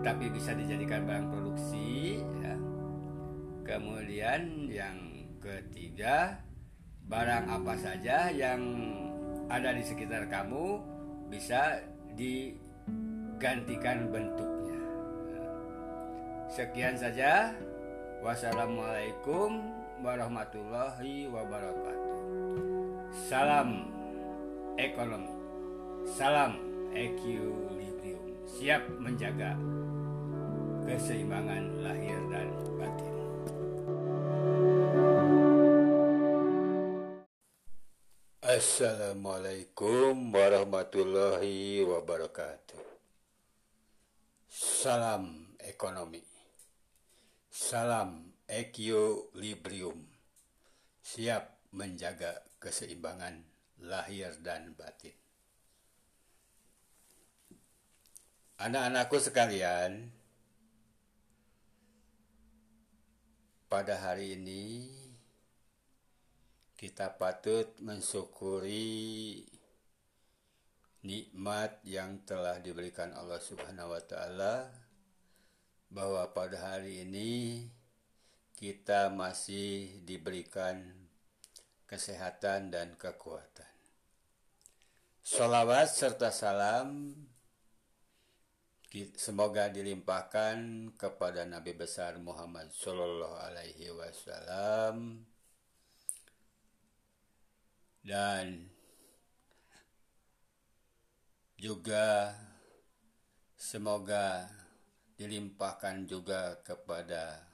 [0.03, 2.55] tapi bisa dijadikan barang produksi ya.
[3.63, 4.97] kemudian yang
[5.39, 6.35] ketiga
[7.07, 8.61] barang apa saja yang
[9.51, 10.79] ada di sekitar kamu
[11.27, 11.83] bisa
[12.15, 14.79] digantikan bentuknya
[16.49, 17.51] sekian saja
[18.23, 19.59] Wassalamualaikum
[19.99, 22.15] warahmatullahi wabarakatuh.
[23.11, 23.91] Salam
[24.79, 25.27] ekonomi.
[26.07, 26.55] Salam
[26.95, 28.31] equilibrium.
[28.47, 29.59] Siap menjaga
[30.87, 32.47] keseimbangan lahir dan
[38.53, 42.85] Assalamualaikum warahmatullahi wabarakatuh.
[44.45, 46.21] Salam ekonomi.
[47.49, 49.97] Salam equilibrium.
[51.01, 53.41] Siap menjaga keseimbangan
[53.89, 55.17] lahir dan batin.
[58.61, 60.13] Anak-anakku sekalian,
[63.65, 64.93] pada hari ini
[66.83, 69.39] kita patut mensyukuri
[71.07, 74.67] nikmat yang telah diberikan Allah Subhanahu wa taala
[75.87, 77.63] bahwa pada hari ini
[78.59, 80.83] kita masih diberikan
[81.87, 83.71] kesehatan dan kekuatan.
[85.23, 87.15] Salawat serta salam
[89.15, 95.31] semoga dilimpahkan kepada Nabi besar Muhammad Shallallahu Alaihi Wasallam
[98.03, 98.67] dan
[101.55, 102.35] juga
[103.55, 104.51] semoga
[105.15, 107.47] dilimpahkan juga kepada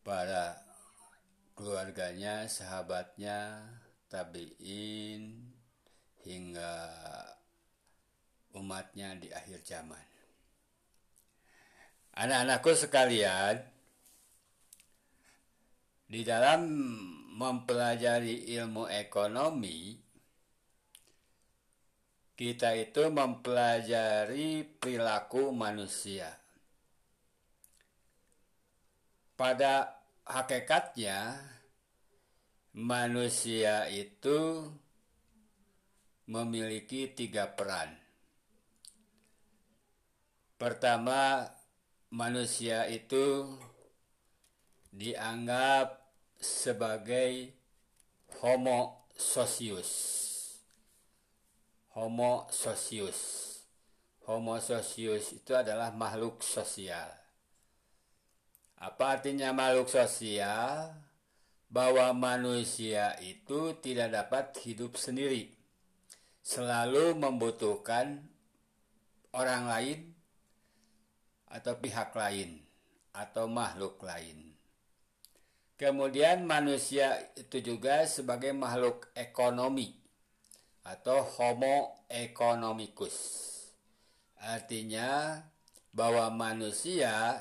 [0.00, 0.56] para
[1.52, 3.68] keluarganya, sahabatnya,
[4.08, 5.52] tabiin
[6.24, 6.72] hingga
[8.56, 10.06] umatnya di akhir zaman.
[12.16, 13.60] Anak-anakku sekalian,
[16.08, 16.64] di dalam
[17.30, 19.94] mempelajari ilmu ekonomi,
[22.34, 26.34] kita itu mempelajari perilaku manusia.
[29.38, 31.38] Pada hakikatnya,
[32.76, 34.68] manusia itu
[36.28, 37.94] memiliki tiga peran.
[40.60, 41.48] Pertama,
[42.12, 43.48] manusia itu
[44.92, 45.99] dianggap
[46.40, 47.52] sebagai
[48.40, 49.92] homo socius.
[51.92, 53.20] Homo socius.
[54.24, 57.12] Homo socius itu adalah makhluk sosial.
[58.80, 60.96] Apa artinya makhluk sosial?
[61.70, 65.54] Bahwa manusia itu tidak dapat hidup sendiri.
[66.42, 68.26] Selalu membutuhkan
[69.30, 69.98] orang lain
[71.46, 72.58] atau pihak lain
[73.14, 74.49] atau makhluk lain.
[75.80, 79.96] Kemudian manusia itu juga sebagai makhluk ekonomi
[80.84, 83.16] atau homo economicus.
[84.44, 85.40] Artinya
[85.88, 87.40] bahwa manusia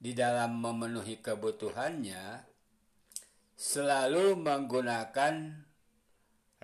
[0.00, 2.48] di dalam memenuhi kebutuhannya
[3.52, 5.60] selalu menggunakan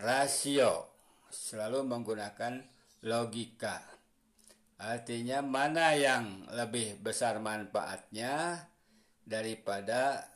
[0.00, 0.88] rasio,
[1.28, 2.64] selalu menggunakan
[3.04, 3.84] logika.
[4.80, 8.64] Artinya mana yang lebih besar manfaatnya
[9.28, 10.32] daripada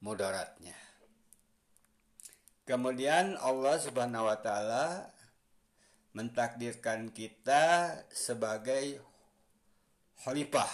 [0.00, 0.76] mudaratnya.
[2.64, 5.10] Kemudian Allah Subhanahu wa taala
[6.14, 8.98] mentakdirkan kita sebagai
[10.22, 10.70] khalifah,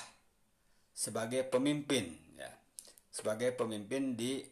[0.97, 2.51] sebagai pemimpin, ya,
[3.13, 4.45] sebagai pemimpin di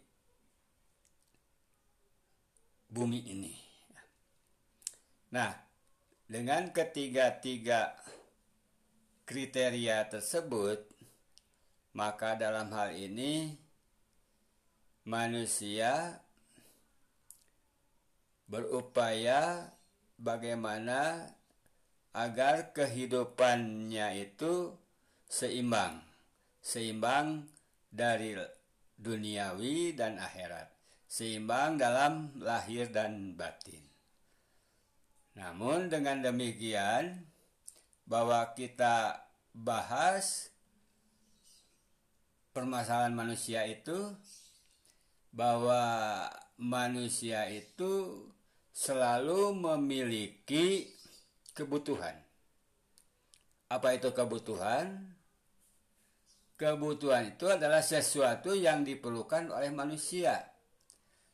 [2.89, 3.55] bumi ini.
[5.35, 5.51] Nah,
[6.31, 7.99] dengan ketiga-tiga
[9.27, 10.85] kriteria tersebut,
[11.97, 13.64] maka dalam hal ini
[15.05, 16.21] manusia
[18.49, 19.73] berupaya
[20.17, 21.29] bagaimana
[22.15, 24.73] agar kehidupannya itu
[25.29, 26.01] seimbang,
[26.63, 27.49] seimbang
[27.91, 28.39] dari
[28.97, 30.71] duniawi dan akhirat,
[31.11, 33.83] seimbang dalam lahir dan batin.
[35.35, 37.27] Namun dengan demikian
[38.07, 40.55] bahwa kita bahas
[42.55, 44.15] permasalahan manusia itu
[45.35, 45.83] bahwa
[46.55, 48.23] manusia itu
[48.71, 50.95] selalu memiliki
[51.59, 52.15] kebutuhan.
[53.67, 55.15] Apa itu kebutuhan?
[56.55, 60.55] Kebutuhan itu adalah sesuatu yang diperlukan oleh manusia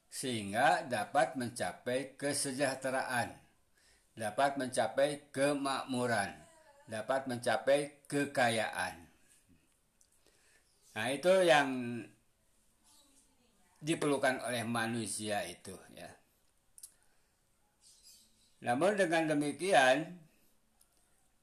[0.09, 3.37] sehingga dapat mencapai kesejahteraan,
[4.17, 6.33] dapat mencapai kemakmuran,
[6.89, 9.07] dapat mencapai kekayaan.
[10.97, 11.69] Nah, itu yang
[13.81, 16.09] diperlukan oleh manusia itu ya.
[18.61, 20.21] Namun dengan demikian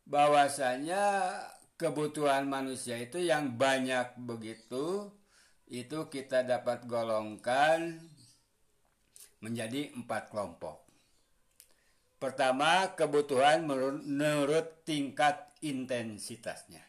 [0.06, 1.34] bahwasanya
[1.76, 5.10] kebutuhan manusia itu yang banyak begitu
[5.67, 8.00] itu kita dapat golongkan
[9.41, 10.88] menjadi empat kelompok.
[12.17, 16.82] Pertama, kebutuhan menurut tingkat intensitasnya.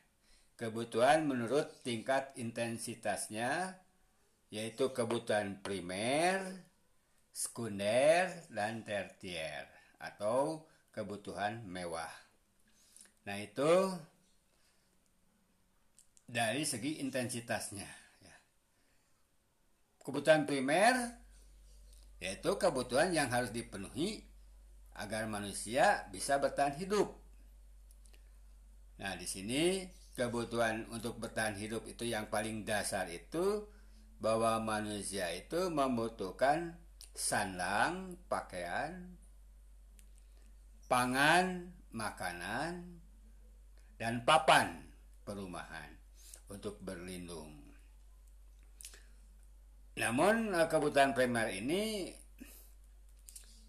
[0.57, 3.77] Kebutuhan menurut tingkat intensitasnya
[4.49, 6.41] yaitu kebutuhan primer,
[7.33, 9.69] sekunder, dan tertier
[10.01, 12.11] atau kebutuhan mewah.
[13.29, 13.93] Nah itu
[16.25, 17.89] dari segi intensitasnya.
[18.25, 18.37] Ya.
[20.01, 20.97] Kebutuhan primer
[22.19, 24.27] yaitu kebutuhan yang harus dipenuhi
[24.99, 27.15] agar manusia bisa bertahan hidup.
[28.99, 29.87] Nah di sini
[30.19, 33.63] kebutuhan untuk bertahan hidup itu yang paling dasar itu
[34.19, 36.75] bahwa manusia itu membutuhkan
[37.15, 39.19] sandang, pakaian,
[40.91, 43.03] pangan, makanan,
[43.99, 44.87] dan papan
[45.27, 45.91] perumahan
[46.51, 47.59] untuk berlindung.
[49.99, 52.15] Namun eh, kebutuhan primer ini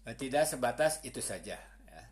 [0.06, 1.58] eh, tidak sebatas itu saja.
[1.58, 2.02] Ya.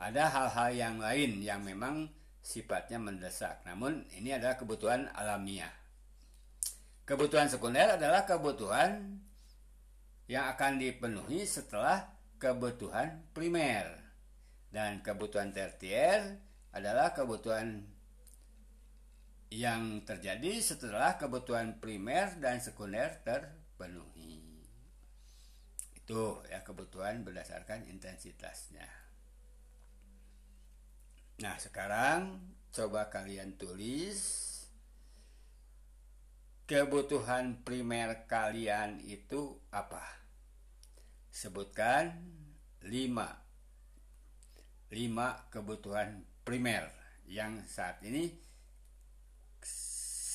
[0.00, 2.08] Ada hal-hal yang lain yang memang
[2.40, 3.60] sifatnya mendesak.
[3.68, 5.83] Namun ini adalah kebutuhan alamiah.
[7.04, 9.20] Kebutuhan sekunder adalah kebutuhan
[10.24, 12.08] yang akan dipenuhi setelah
[12.40, 13.92] kebutuhan primer.
[14.72, 16.40] Dan kebutuhan tertier
[16.72, 17.84] adalah kebutuhan
[19.52, 24.64] yang terjadi setelah kebutuhan primer dan sekunder terpenuhi.
[25.94, 28.88] Itu ya kebutuhan berdasarkan intensitasnya.
[31.44, 32.40] Nah, sekarang
[32.74, 34.53] coba kalian tulis
[36.64, 40.02] kebutuhan primer kalian itu apa?
[41.28, 42.14] Sebutkan
[42.84, 43.44] lima
[44.94, 46.86] lima kebutuhan primer
[47.26, 48.30] yang saat ini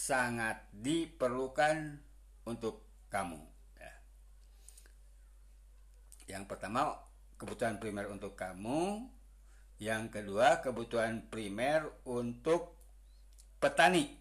[0.10, 2.02] sangat diperlukan
[2.50, 3.40] untuk kamu.
[3.78, 3.94] Ya.
[6.36, 6.98] Yang pertama
[7.38, 9.06] kebutuhan primer untuk kamu,
[9.80, 12.76] yang kedua kebutuhan primer untuk
[13.62, 14.20] petani.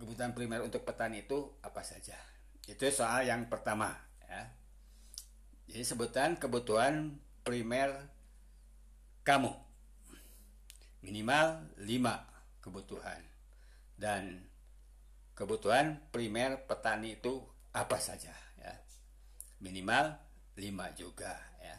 [0.00, 2.18] Kebutuhan primer untuk petani itu apa saja?
[2.66, 3.90] Itu soal yang pertama
[4.26, 4.42] ya.
[5.70, 8.10] Jadi sebutan kebutuhan primer
[9.22, 9.54] kamu.
[11.02, 11.46] Minimal
[11.78, 13.22] 5 kebutuhan.
[13.98, 14.42] Dan
[15.34, 17.42] kebutuhan primer petani itu
[17.74, 18.74] apa saja ya.
[19.62, 20.18] Minimal
[20.58, 21.78] 5 juga ya.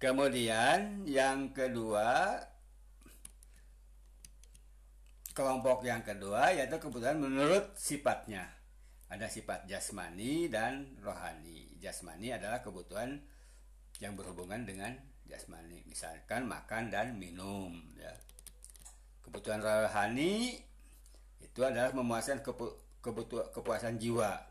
[0.00, 2.40] Kemudian yang kedua
[5.32, 8.48] kelompok yang kedua yaitu kebutuhan menurut sifatnya.
[9.12, 11.76] Ada sifat jasmani dan rohani.
[11.76, 13.20] Jasmani adalah kebutuhan
[14.00, 14.96] yang berhubungan dengan
[15.28, 18.12] jasmani, misalkan makan dan minum ya.
[19.20, 20.56] Kebutuhan rohani
[21.44, 22.40] itu adalah memuaskan
[23.04, 24.48] kebutuhan kepuasan jiwa.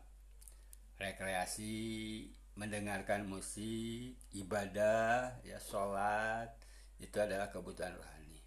[1.02, 6.54] Rekreasi, mendengarkan musik, ibadah, ya sholat,
[7.02, 8.38] itu adalah kebutuhan rohani.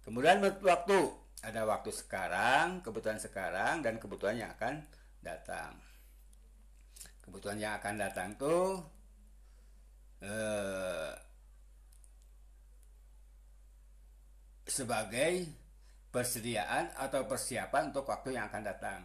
[0.00, 0.98] Kemudian waktu,
[1.40, 4.84] ada waktu sekarang, kebutuhan sekarang, dan kebutuhan yang akan
[5.24, 5.74] datang.
[7.24, 8.82] Kebutuhan yang akan datang tuh
[10.20, 11.12] eh,
[14.68, 15.32] sebagai
[16.12, 19.02] persediaan atau persiapan untuk waktu yang akan datang.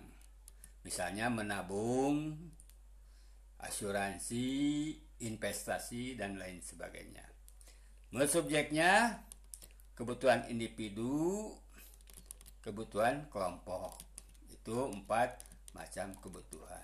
[0.84, 2.36] Misalnya menabung,
[3.60, 4.48] asuransi,
[5.24, 7.26] investasi, dan lain sebagainya.
[8.12, 9.24] Menurut subjeknya,
[9.98, 11.52] kebutuhan individu,
[12.68, 13.96] kebutuhan kelompok.
[14.52, 15.40] Itu empat
[15.72, 16.84] macam kebutuhan.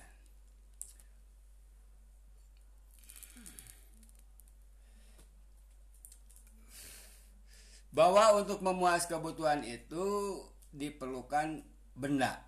[7.92, 10.40] Bahwa untuk memuas kebutuhan itu
[10.72, 11.62] diperlukan
[11.94, 12.42] benda,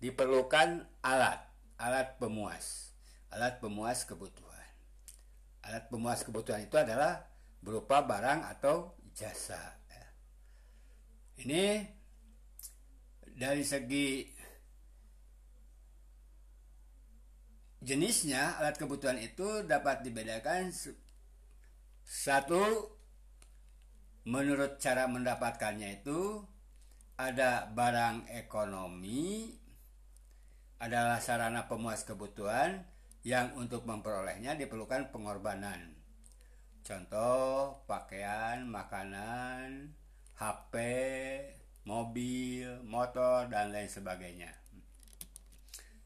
[0.00, 1.38] diperlukan alat,
[1.76, 2.86] alat pemuas
[3.36, 4.68] alat pemuas kebutuhan.
[5.66, 7.26] Alat pemuas kebutuhan itu adalah
[7.60, 9.58] berupa barang atau jasa.
[9.90, 10.06] Ya.
[11.42, 11.62] Ini
[13.36, 14.24] dari segi
[17.84, 20.72] jenisnya alat kebutuhan itu dapat dibedakan
[22.00, 22.96] satu
[24.24, 26.40] menurut cara mendapatkannya itu
[27.20, 29.52] ada barang ekonomi
[30.80, 32.84] adalah sarana pemuas kebutuhan
[33.24, 35.96] yang untuk memperolehnya diperlukan pengorbanan.
[36.84, 39.90] Contoh pakaian, makanan,
[40.38, 40.74] HP,
[41.86, 44.50] mobil, motor, dan lain sebagainya.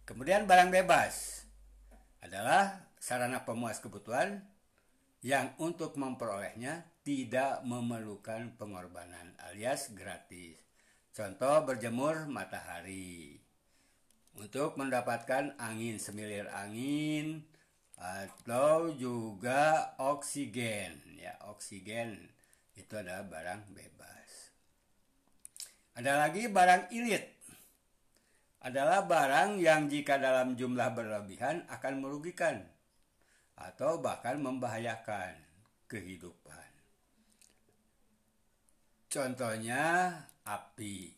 [0.04, 1.46] Kemudian barang bebas
[2.20, 4.44] adalah sarana pemuas kebutuhan
[5.24, 10.60] yang untuk memperolehnya tidak memerlukan pengorbanan alias gratis.
[11.16, 13.40] Contoh berjemur matahari
[14.36, 17.44] untuk mendapatkan angin semilir angin
[18.00, 22.32] atau juga oksigen ya oksigen
[22.72, 24.19] itu adalah barang bebas
[25.98, 27.26] ada lagi barang ilit.
[28.60, 32.60] Adalah barang yang jika dalam jumlah berlebihan akan merugikan
[33.56, 35.32] atau bahkan membahayakan
[35.88, 36.68] kehidupan.
[39.10, 40.12] Contohnya
[40.44, 41.16] api.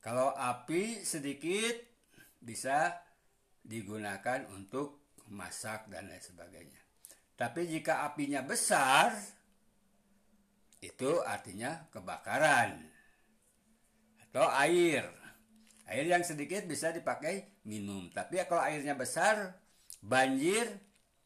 [0.00, 1.76] Kalau api sedikit
[2.40, 3.04] bisa
[3.60, 6.80] digunakan untuk masak dan lain sebagainya.
[7.36, 9.12] Tapi jika apinya besar,
[10.80, 12.89] itu artinya kebakaran
[14.30, 15.04] atau air.
[15.90, 19.58] Air yang sedikit bisa dipakai minum, tapi kalau airnya besar,
[19.98, 20.70] banjir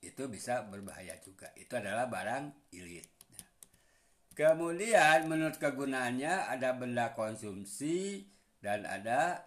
[0.00, 1.52] itu bisa berbahaya juga.
[1.52, 3.04] Itu adalah barang ilit.
[4.34, 8.26] Kemudian menurut kegunaannya ada benda konsumsi
[8.58, 9.46] dan ada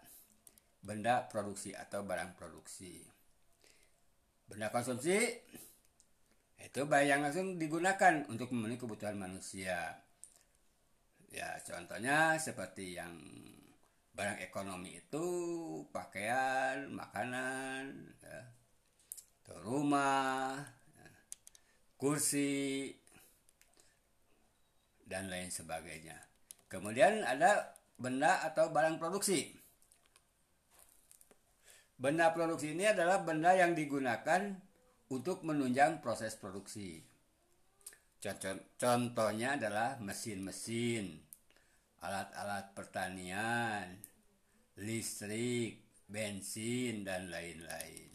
[0.79, 3.03] benda produksi atau barang produksi.
[4.47, 5.17] Benda konsumsi
[6.61, 10.06] itu barang yang langsung digunakan untuk memenuhi kebutuhan manusia.
[11.31, 13.13] Ya, contohnya seperti yang
[14.17, 15.27] barang ekonomi itu
[15.93, 18.41] pakaian, makanan, ya,
[19.61, 20.57] rumah,
[20.97, 21.09] ya,
[21.99, 22.89] kursi,
[25.07, 26.19] dan lain sebagainya.
[26.67, 29.55] Kemudian ada benda atau barang produksi.
[31.97, 34.53] Benda produksi ini adalah benda yang digunakan
[35.09, 37.01] untuk menunjang proses produksi.
[38.75, 41.23] Contohnya adalah mesin-mesin,
[42.03, 43.95] alat-alat pertanian,
[44.75, 48.11] listrik, bensin, dan lain-lain.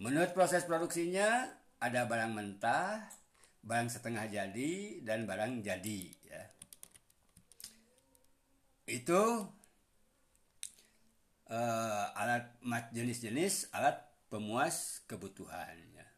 [0.00, 1.46] Menurut proses produksinya,
[1.78, 3.06] ada barang mentah,
[3.62, 6.00] barang setengah jadi, dan barang jadi.
[6.26, 6.44] Ya.
[8.88, 9.46] Itu
[11.52, 12.56] uh, alat
[12.90, 15.76] jenis-jenis alat pemuas kebutuhan.
[15.94, 16.08] Ya.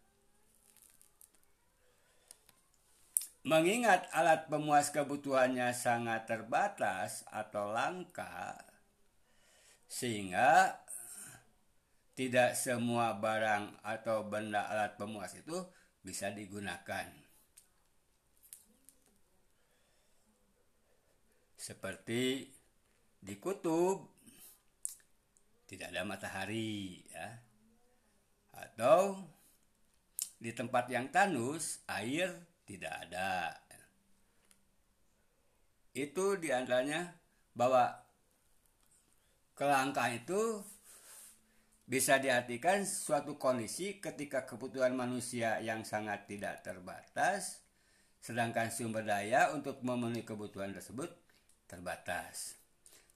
[3.45, 8.57] Mengingat alat pemuas kebutuhannya sangat terbatas atau langka,
[9.85, 10.81] sehingga
[12.17, 15.61] tidak semua barang atau benda alat pemuas itu
[16.01, 17.05] bisa digunakan.
[21.61, 22.49] Seperti
[23.21, 24.09] di kutub
[25.69, 27.29] tidak ada matahari ya.
[28.57, 29.21] Atau
[30.41, 33.53] di tempat yang tandus air tidak ada.
[35.95, 37.15] Itu di antaranya
[37.55, 37.95] bahwa
[39.55, 40.59] kelangkaan itu
[41.85, 47.63] bisa diartikan suatu kondisi ketika kebutuhan manusia yang sangat tidak terbatas,
[48.25, 51.13] sedangkan sumber daya untuk memenuhi kebutuhan tersebut
[51.69, 52.57] terbatas.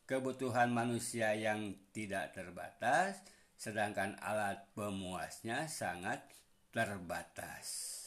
[0.04, 3.20] Kebutuhan manusia yang tidak terbatas,
[3.58, 6.22] sedangkan alat pemuasnya sangat
[6.70, 7.97] terbatas.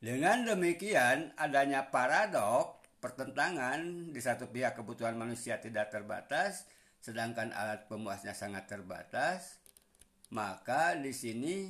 [0.00, 6.64] Dengan demikian, adanya paradok pertentangan di satu pihak kebutuhan manusia tidak terbatas,
[7.04, 9.60] sedangkan alat pemuasnya sangat terbatas,
[10.32, 11.68] maka di sini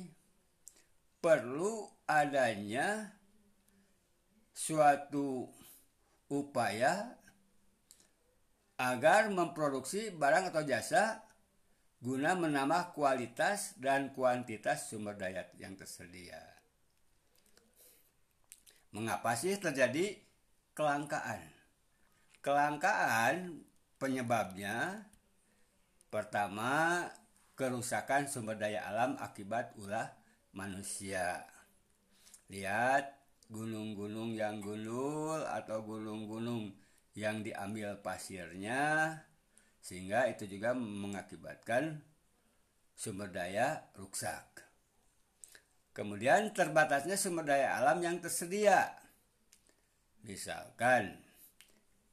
[1.19, 3.11] perlu adanya
[4.55, 5.51] suatu
[6.31, 7.11] upaya
[8.79, 11.19] agar memproduksi barang atau jasa
[11.99, 16.50] guna menambah kualitas dan kuantitas sumber daya yang tersedia.
[18.91, 20.19] Mengapa sih terjadi
[20.75, 21.39] kelangkaan?
[22.43, 23.63] Kelangkaan
[23.95, 25.07] penyebabnya
[26.11, 27.07] pertama
[27.55, 30.11] kerusakan sumber daya alam akibat ulah
[30.51, 31.47] manusia.
[32.51, 33.15] Lihat
[33.47, 36.75] gunung-gunung yang gundul atau gunung-gunung
[37.15, 39.15] yang diambil pasirnya
[39.79, 42.03] sehingga itu juga mengakibatkan
[42.91, 44.70] sumber daya rusak.
[45.91, 48.95] Kemudian terbatasnya sumber daya alam yang tersedia.
[50.23, 51.19] Misalkan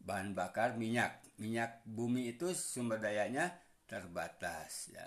[0.03, 1.22] bahan bakar minyak.
[1.39, 3.55] Minyak bumi itu sumber dayanya
[3.87, 5.07] terbatas ya.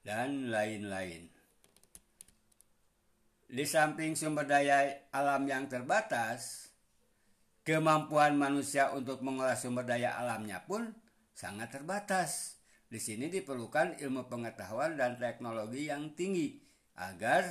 [0.00, 1.28] Dan lain-lain.
[3.44, 6.72] Di samping sumber daya alam yang terbatas,
[7.60, 10.96] kemampuan manusia untuk mengolah sumber daya alamnya pun
[11.36, 12.56] sangat terbatas.
[12.88, 16.63] Di sini diperlukan ilmu pengetahuan dan teknologi yang tinggi
[16.98, 17.46] agar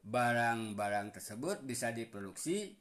[0.00, 2.76] barang-barang tersebut bisa diproduksi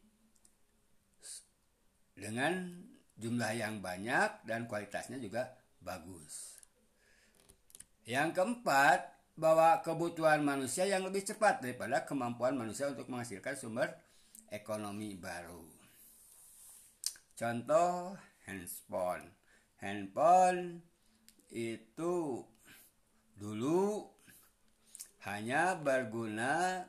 [2.16, 2.84] dengan
[3.20, 6.60] jumlah yang banyak dan kualitasnya juga bagus.
[8.04, 13.96] Yang keempat, bahwa kebutuhan manusia yang lebih cepat daripada kemampuan manusia untuk menghasilkan sumber
[14.52, 15.64] ekonomi baru.
[17.40, 19.32] Contoh handphone.
[19.80, 20.84] Handphone
[21.56, 22.44] itu
[23.40, 24.12] dulu
[25.28, 26.86] hanya berguna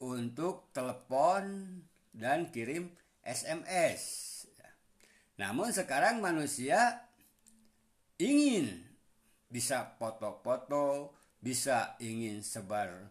[0.00, 1.44] untuk telepon
[2.12, 2.92] dan kirim
[3.22, 4.02] SMS.
[5.36, 7.02] Namun sekarang manusia
[8.20, 8.82] ingin
[9.52, 13.10] bisa foto-foto, bisa ingin sebar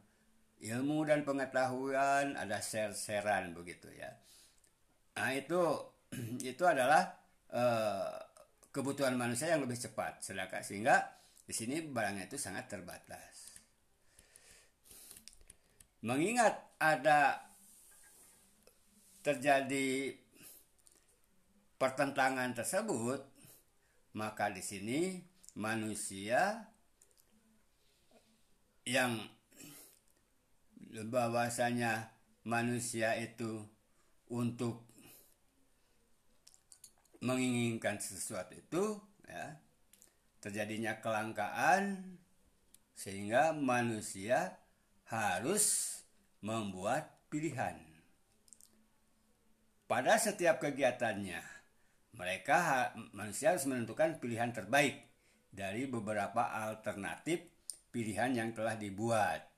[0.62, 4.14] ilmu dan pengetahuan, ada share-sharean begitu ya.
[5.18, 5.62] Nah itu
[6.52, 7.14] itu adalah
[7.54, 8.16] uh,
[8.72, 11.10] kebutuhan manusia yang lebih cepat, sedangkan sehingga
[11.44, 13.31] di sini barangnya itu sangat terbatas.
[16.02, 17.46] Mengingat ada
[19.22, 20.18] terjadi
[21.78, 23.22] pertentangan tersebut,
[24.18, 25.22] maka di sini
[25.54, 26.66] manusia
[28.86, 29.22] yang
[30.90, 32.12] bahwasanya
[32.44, 33.62] manusia itu
[34.34, 34.82] untuk
[37.22, 38.98] menginginkan sesuatu itu
[39.30, 39.62] ya
[40.42, 42.18] terjadinya kelangkaan
[42.98, 44.58] sehingga manusia
[45.12, 46.00] harus
[46.40, 47.76] membuat pilihan.
[49.84, 51.44] Pada setiap kegiatannya,
[52.16, 55.04] mereka manusia harus menentukan pilihan terbaik
[55.52, 57.44] dari beberapa alternatif
[57.92, 59.52] pilihan yang telah dibuat.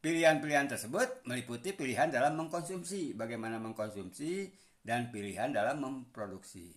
[0.00, 4.48] Pilihan-pilihan tersebut meliputi pilihan dalam mengkonsumsi, bagaimana mengkonsumsi,
[4.80, 6.72] dan pilihan dalam memproduksi.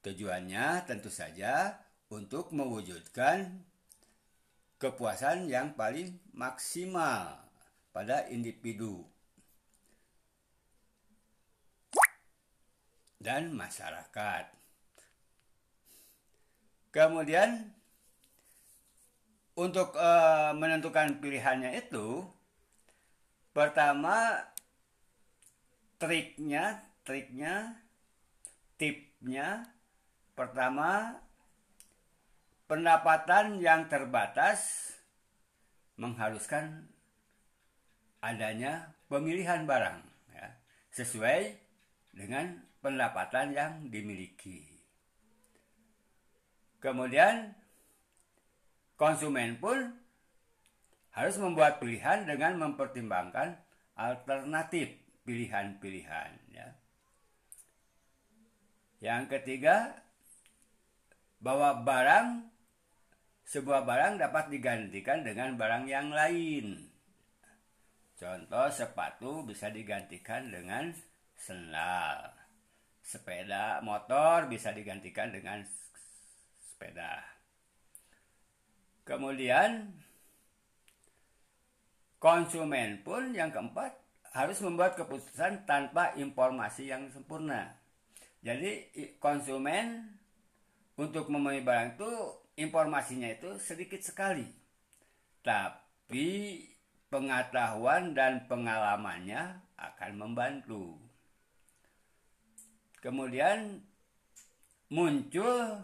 [0.00, 1.76] Tujuannya tentu saja
[2.08, 3.68] untuk mewujudkan
[4.82, 7.38] kepuasan yang paling maksimal
[7.94, 9.06] pada individu
[13.22, 14.50] dan masyarakat.
[16.90, 17.70] Kemudian
[19.54, 20.10] untuk e,
[20.58, 22.26] menentukan pilihannya itu
[23.54, 24.42] pertama
[26.02, 27.78] triknya, triknya,
[28.74, 29.62] tipnya
[30.34, 31.22] pertama
[32.66, 34.90] pendapatan yang terbatas
[35.96, 36.88] mengharuskan
[38.22, 39.98] adanya pemilihan barang
[40.32, 40.48] ya,
[40.94, 41.58] sesuai
[42.14, 44.66] dengan pendapatan yang dimiliki.
[46.82, 47.54] Kemudian
[48.98, 49.78] konsumen pun
[51.12, 53.54] harus membuat pilihan dengan mempertimbangkan
[53.94, 54.90] alternatif
[55.22, 56.68] pilihan-pilihan ya.
[59.02, 60.02] Yang ketiga
[61.42, 62.51] bahwa barang
[63.52, 66.88] sebuah barang dapat digantikan dengan barang yang lain.
[68.16, 70.88] Contoh sepatu bisa digantikan dengan
[71.36, 72.32] sendal.
[73.04, 75.60] Sepeda motor bisa digantikan dengan
[76.64, 77.20] sepeda.
[79.04, 80.00] Kemudian
[82.16, 84.00] konsumen pun yang keempat
[84.32, 87.76] harus membuat keputusan tanpa informasi yang sempurna.
[88.40, 88.88] Jadi
[89.20, 90.08] konsumen
[90.96, 94.44] untuk memenuhi barang itu informasinya itu sedikit sekali.
[95.42, 96.28] Tapi
[97.08, 100.96] pengetahuan dan pengalamannya akan membantu.
[103.02, 103.82] Kemudian
[104.92, 105.82] muncul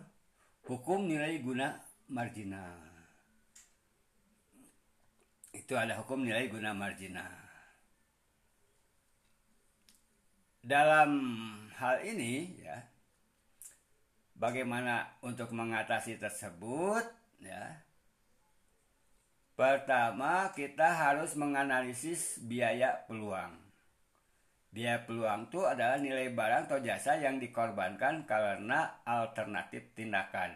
[0.68, 2.78] hukum nilai guna marginal.
[5.50, 7.34] Itu ada hukum nilai guna marginal.
[10.62, 11.10] Dalam
[11.80, 12.97] hal ini ya
[14.38, 17.04] bagaimana untuk mengatasi tersebut
[17.42, 17.82] ya?
[19.58, 23.58] Pertama kita harus menganalisis biaya peluang.
[24.70, 30.54] Biaya peluang itu adalah nilai barang atau jasa yang dikorbankan karena alternatif tindakan.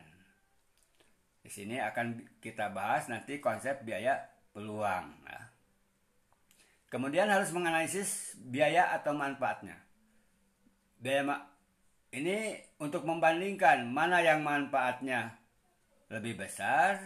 [1.42, 4.22] Di sini akan kita bahas nanti konsep biaya
[4.54, 5.40] peluang ya.
[6.92, 9.74] kemudian harus menganalisis biaya atau manfaatnya.
[11.02, 11.50] Biaya
[12.12, 15.32] ini untuk membandingkan mana yang manfaatnya
[16.12, 17.00] lebih besar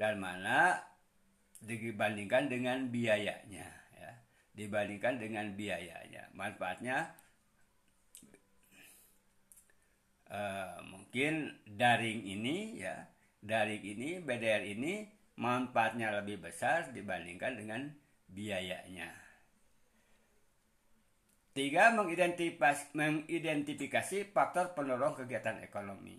[0.00, 0.80] dan mana
[1.60, 4.10] dibandingkan dengan biayanya ya.
[4.56, 6.32] Dibandingkan dengan biayanya.
[6.32, 7.12] Manfaatnya
[10.32, 12.96] uh, mungkin daring ini ya
[13.44, 15.04] daring ini BDR ini
[15.36, 17.92] manfaatnya lebih besar dibandingkan dengan
[18.32, 19.21] biayanya
[21.52, 26.16] Tiga, mengidentifikasi, mengidentifikasi faktor pendorong kegiatan ekonomi.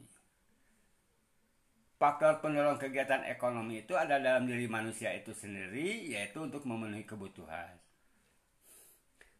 [1.97, 7.73] Faktor pendorong kegiatan ekonomi itu ada dalam diri manusia itu sendiri, yaitu untuk memenuhi kebutuhan.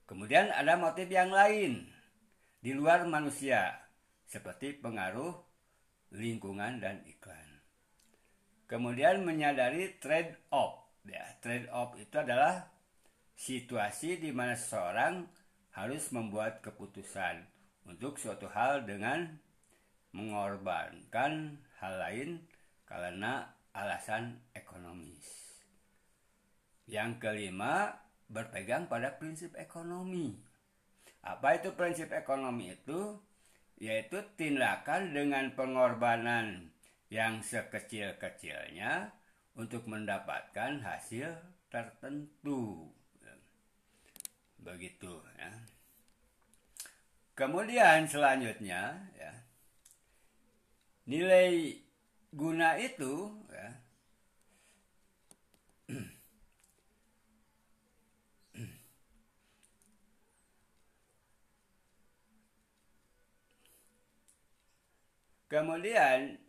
[0.10, 1.86] Kemudian ada motif yang lain
[2.58, 3.78] di luar manusia,
[4.26, 5.38] seperti pengaruh
[6.10, 7.62] lingkungan dan iklan.
[8.66, 10.90] Kemudian menyadari trade off.
[11.06, 12.66] Ya, trade off itu adalah
[13.38, 15.43] situasi di mana seseorang
[15.74, 17.46] harus membuat keputusan
[17.90, 19.42] untuk suatu hal dengan
[20.14, 22.30] mengorbankan hal lain
[22.86, 25.26] karena alasan ekonomis.
[26.86, 27.98] Yang kelima,
[28.30, 30.38] berpegang pada prinsip ekonomi.
[31.26, 33.18] Apa itu prinsip ekonomi itu?
[33.82, 36.70] Yaitu tindakan dengan pengorbanan
[37.10, 39.10] yang sekecil-kecilnya
[39.58, 41.34] untuk mendapatkan hasil
[41.74, 42.94] tertentu
[44.64, 45.52] begitu ya.
[47.36, 49.34] Kemudian selanjutnya ya.
[51.06, 51.78] Nilai
[52.32, 53.70] guna itu ya.
[65.54, 66.42] Kemudian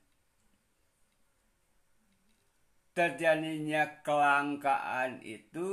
[2.97, 5.69] terjadinya kelangkaan itu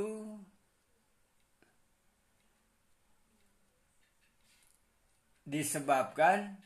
[5.52, 6.56] disebabkan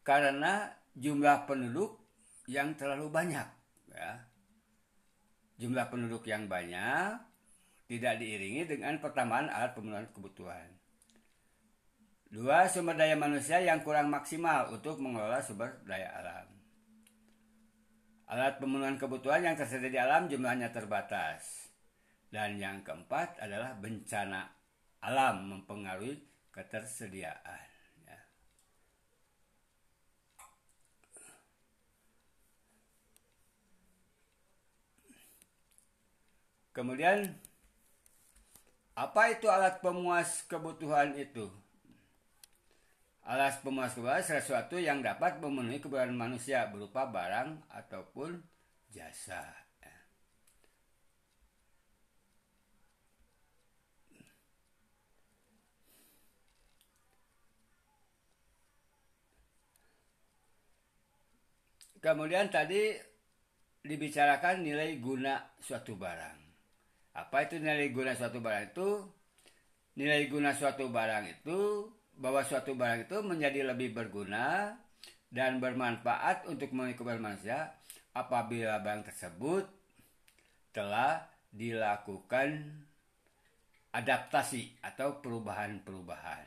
[0.00, 2.00] karena jumlah penduduk
[2.48, 3.48] yang terlalu banyak
[3.92, 4.24] ya.
[5.60, 7.20] Jumlah penduduk yang banyak
[7.86, 10.66] tidak diiringi dengan pertambahan alat pemenuhan kebutuhan.
[12.32, 16.48] Dua, sumber daya manusia yang kurang maksimal untuk mengelola sumber daya alam.
[18.34, 21.70] Alat pemenuhan kebutuhan yang tersedia di alam jumlahnya terbatas.
[22.34, 24.50] Dan yang keempat adalah bencana
[25.06, 27.66] alam mempengaruhi ketersediaan
[28.06, 28.18] ya.
[36.70, 37.34] Kemudian
[38.94, 41.50] apa itu alat pemuas kebutuhan itu?
[43.26, 48.38] Alat pemuas kebutuhan sesuatu yang dapat memenuhi kebutuhan manusia berupa barang ataupun
[48.94, 49.63] jasa.
[62.04, 62.92] Kemudian tadi
[63.80, 66.38] dibicarakan nilai guna suatu barang.
[67.16, 69.08] Apa itu nilai guna suatu barang itu?
[69.96, 71.88] Nilai guna suatu barang itu
[72.20, 74.76] bahwa suatu barang itu menjadi lebih berguna
[75.32, 77.72] dan bermanfaat untuk mengikuti manusia
[78.12, 79.64] apabila barang tersebut
[80.76, 81.24] telah
[81.54, 82.68] dilakukan
[83.94, 86.46] adaptasi atau perubahan-perubahan.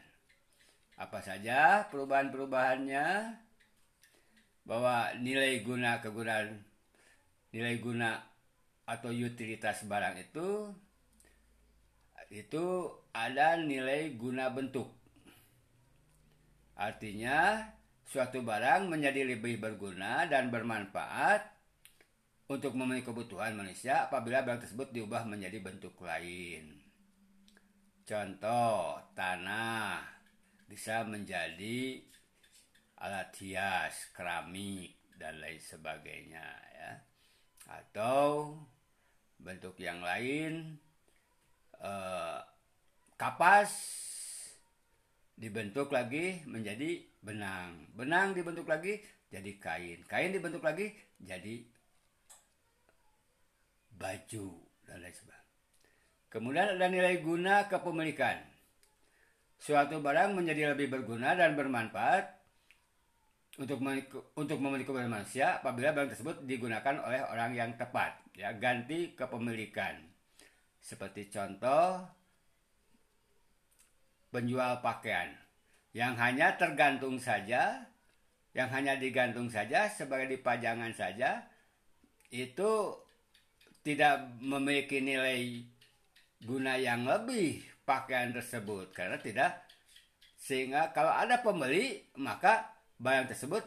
[0.99, 3.07] Apa saja perubahan-perubahannya?
[4.67, 6.59] Bahwa nilai guna kegunaan
[7.55, 8.19] nilai guna
[8.83, 10.75] atau utilitas barang itu
[12.27, 14.91] itu ada nilai guna bentuk.
[16.75, 17.63] Artinya
[18.03, 21.41] suatu barang menjadi lebih berguna dan bermanfaat
[22.47, 26.79] untuk memenuhi kebutuhan manusia apabila barang tersebut diubah menjadi bentuk lain.
[28.07, 29.99] Contoh, tanah
[30.71, 31.99] bisa menjadi
[32.97, 36.45] alat hias, keramik, dan lain sebagainya
[36.77, 36.91] ya.
[37.67, 38.55] Atau
[39.37, 40.77] bentuk yang lain
[41.81, 42.39] eh,
[43.17, 43.71] kapas
[45.37, 47.89] dibentuk lagi menjadi benang.
[47.93, 49.99] Benang dibentuk lagi jadi kain.
[50.05, 51.65] Kain dibentuk lagi jadi
[53.97, 54.47] baju
[54.85, 55.45] dan lain sebagainya.
[56.27, 58.37] Kemudian ada nilai guna kepemilikan.
[59.57, 62.36] Suatu barang menjadi lebih berguna dan bermanfaat
[63.57, 63.81] untuk
[64.37, 69.97] untuk memiliki manusia apabila barang tersebut digunakan oleh orang yang tepat ya ganti kepemilikan.
[70.77, 72.05] Seperti contoh
[74.29, 75.33] penjual pakaian.
[75.97, 77.81] Yang hanya tergantung saja
[78.53, 81.45] yang hanya digantung saja sebagai dipajangan saja
[82.29, 82.93] itu
[83.81, 85.65] tidak memiliki nilai
[86.45, 88.93] guna yang lebih pakaian tersebut.
[88.93, 89.65] Karena tidak
[90.37, 93.63] sehingga kalau ada pembeli maka barang tersebut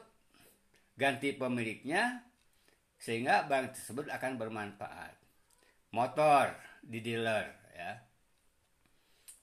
[0.99, 2.27] ganti pemiliknya
[3.01, 5.17] sehingga barang tersebut akan bermanfaat.
[5.97, 6.53] Motor
[6.85, 7.93] di dealer ya.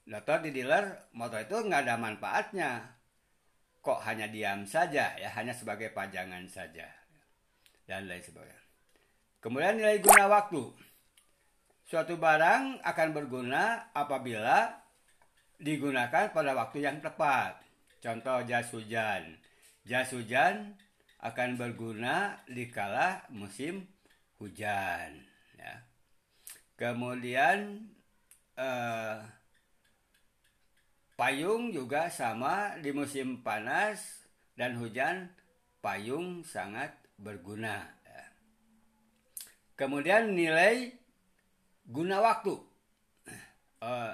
[0.07, 2.71] Motor di dealer, motor itu nggak ada manfaatnya.
[3.83, 6.87] Kok hanya diam saja ya, hanya sebagai pajangan saja.
[7.87, 8.63] Dan lain sebagainya.
[9.39, 10.63] Kemudian nilai guna waktu.
[11.87, 14.75] Suatu barang akan berguna apabila
[15.55, 17.63] digunakan pada waktu yang tepat.
[18.03, 19.39] Contoh jas hujan
[19.87, 20.75] jas hujan
[21.23, 23.87] akan berguna di kala musim
[24.37, 25.23] hujan
[25.55, 25.73] ya.
[26.77, 27.87] Kemudian
[28.59, 29.17] eh,
[31.17, 35.33] payung juga sama di musim panas dan hujan
[35.81, 37.89] payung sangat berguna.
[38.05, 38.23] Ya.
[39.73, 40.93] Kemudian nilai
[41.87, 42.59] guna waktu,
[43.81, 44.11] uh,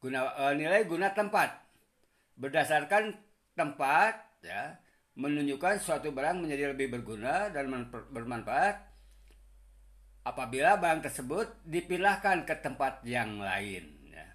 [0.00, 1.60] guna uh, nilai guna tempat
[2.40, 3.14] berdasarkan
[3.54, 4.81] tempat ya
[5.12, 7.68] menunjukkan suatu barang menjadi lebih berguna dan
[8.08, 8.76] bermanfaat
[10.24, 14.08] apabila barang tersebut dipindahkan ke tempat yang lain.
[14.08, 14.26] Ya.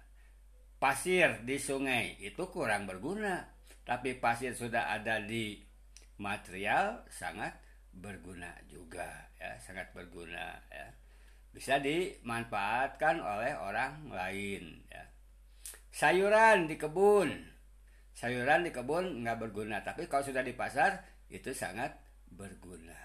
[0.78, 3.42] Pasir di sungai itu kurang berguna,
[3.82, 5.58] tapi pasir sudah ada di
[6.20, 7.56] material sangat
[7.90, 9.08] berguna juga,
[9.40, 10.62] ya, sangat berguna.
[10.70, 10.94] Ya.
[11.50, 14.86] Bisa dimanfaatkan oleh orang lain.
[14.86, 15.10] Ya.
[15.90, 17.57] Sayuran di kebun
[18.18, 20.98] sayuran di kebun nggak berguna tapi kalau sudah di pasar
[21.30, 21.94] itu sangat
[22.26, 22.98] berguna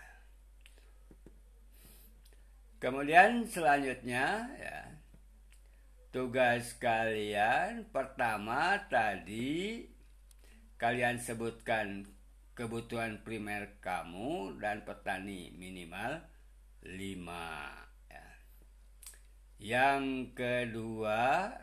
[2.81, 4.89] kemudian selanjutnya ya
[6.09, 9.85] tugas kalian pertama tadi
[10.81, 12.09] kalian sebutkan
[12.57, 16.25] kebutuhan primer kamu dan petani minimal
[16.81, 16.89] 5
[18.09, 18.27] ya.
[19.61, 21.53] yang kedua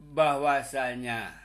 [0.00, 1.36] bahwasanya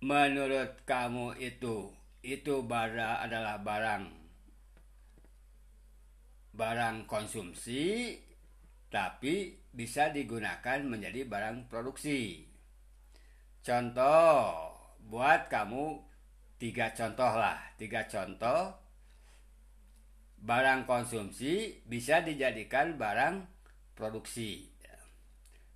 [0.00, 1.92] menurut kamu itu
[2.24, 4.08] itu bara adalah barang
[6.56, 8.16] barang konsumsi
[8.90, 12.42] tapi bisa digunakan menjadi barang produksi.
[13.62, 14.66] Contoh
[15.06, 16.00] buat kamu
[16.58, 18.74] tiga contoh lah, tiga contoh
[20.40, 23.46] barang konsumsi bisa dijadikan barang
[23.94, 24.69] produksi.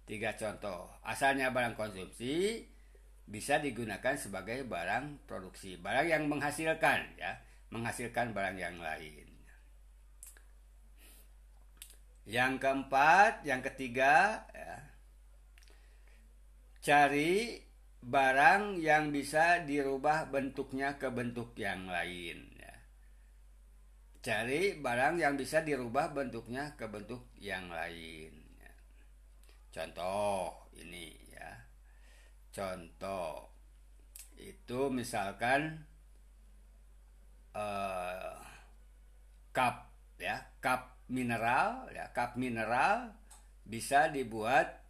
[0.04, 0.92] Tiga contoh.
[1.00, 2.60] Asalnya barang konsumsi
[3.24, 7.40] bisa digunakan sebagai barang produksi, barang yang menghasilkan ya,
[7.72, 9.28] menghasilkan barang yang lain.
[12.24, 14.76] Yang keempat, yang ketiga ya,
[16.84, 17.60] cari
[18.04, 22.76] barang yang bisa dirubah bentuknya ke bentuk yang lain ya.
[24.20, 28.43] Cari barang yang bisa dirubah bentuknya ke bentuk yang lain.
[29.74, 31.50] Contoh ini ya.
[32.54, 33.50] Contoh
[34.38, 35.82] itu misalkan
[37.58, 38.38] uh,
[39.54, 43.14] cup ya cup mineral ya cup mineral
[43.64, 44.82] bisa dibuat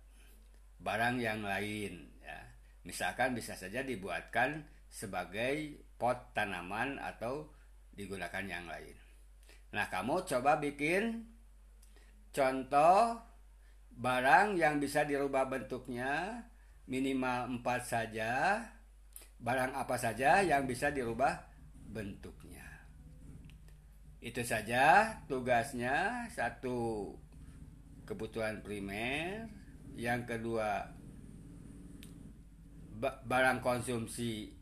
[0.80, 2.38] barang yang lain ya
[2.84, 7.48] misalkan bisa saja dibuatkan sebagai pot tanaman atau
[7.94, 8.96] digunakan yang lain
[9.70, 11.24] nah kamu coba bikin
[12.34, 13.18] contoh
[13.94, 16.44] barang yang bisa dirubah bentuknya
[16.90, 18.60] minimal empat saja.
[19.38, 21.44] Barang apa saja yang bisa dirubah
[21.88, 22.64] bentuknya.
[24.24, 26.28] Itu saja tugasnya.
[26.32, 27.12] Satu
[28.08, 29.48] kebutuhan primer.
[29.94, 30.90] Yang kedua
[33.04, 34.54] barang konsumsi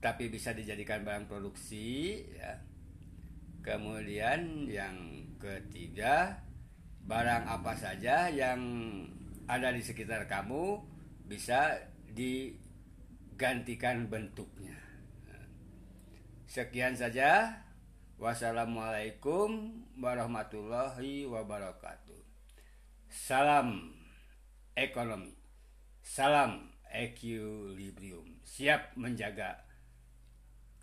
[0.00, 2.64] tapi bisa dijadikan barang produksi ya.
[3.60, 4.96] Kemudian yang
[5.36, 6.40] ketiga
[7.10, 8.62] barang apa saja yang
[9.50, 10.78] ada di sekitar kamu
[11.26, 11.74] bisa
[12.14, 14.78] digantikan bentuknya
[16.46, 17.58] sekian saja
[18.20, 22.20] Wassalamualaikum warahmatullahi wabarakatuh.
[23.08, 23.96] Salam
[24.76, 25.32] ekonomi.
[26.04, 28.44] Salam equilibrium.
[28.44, 29.64] Siap menjaga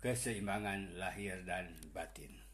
[0.02, 2.47] keseimbangan lahir dan batin.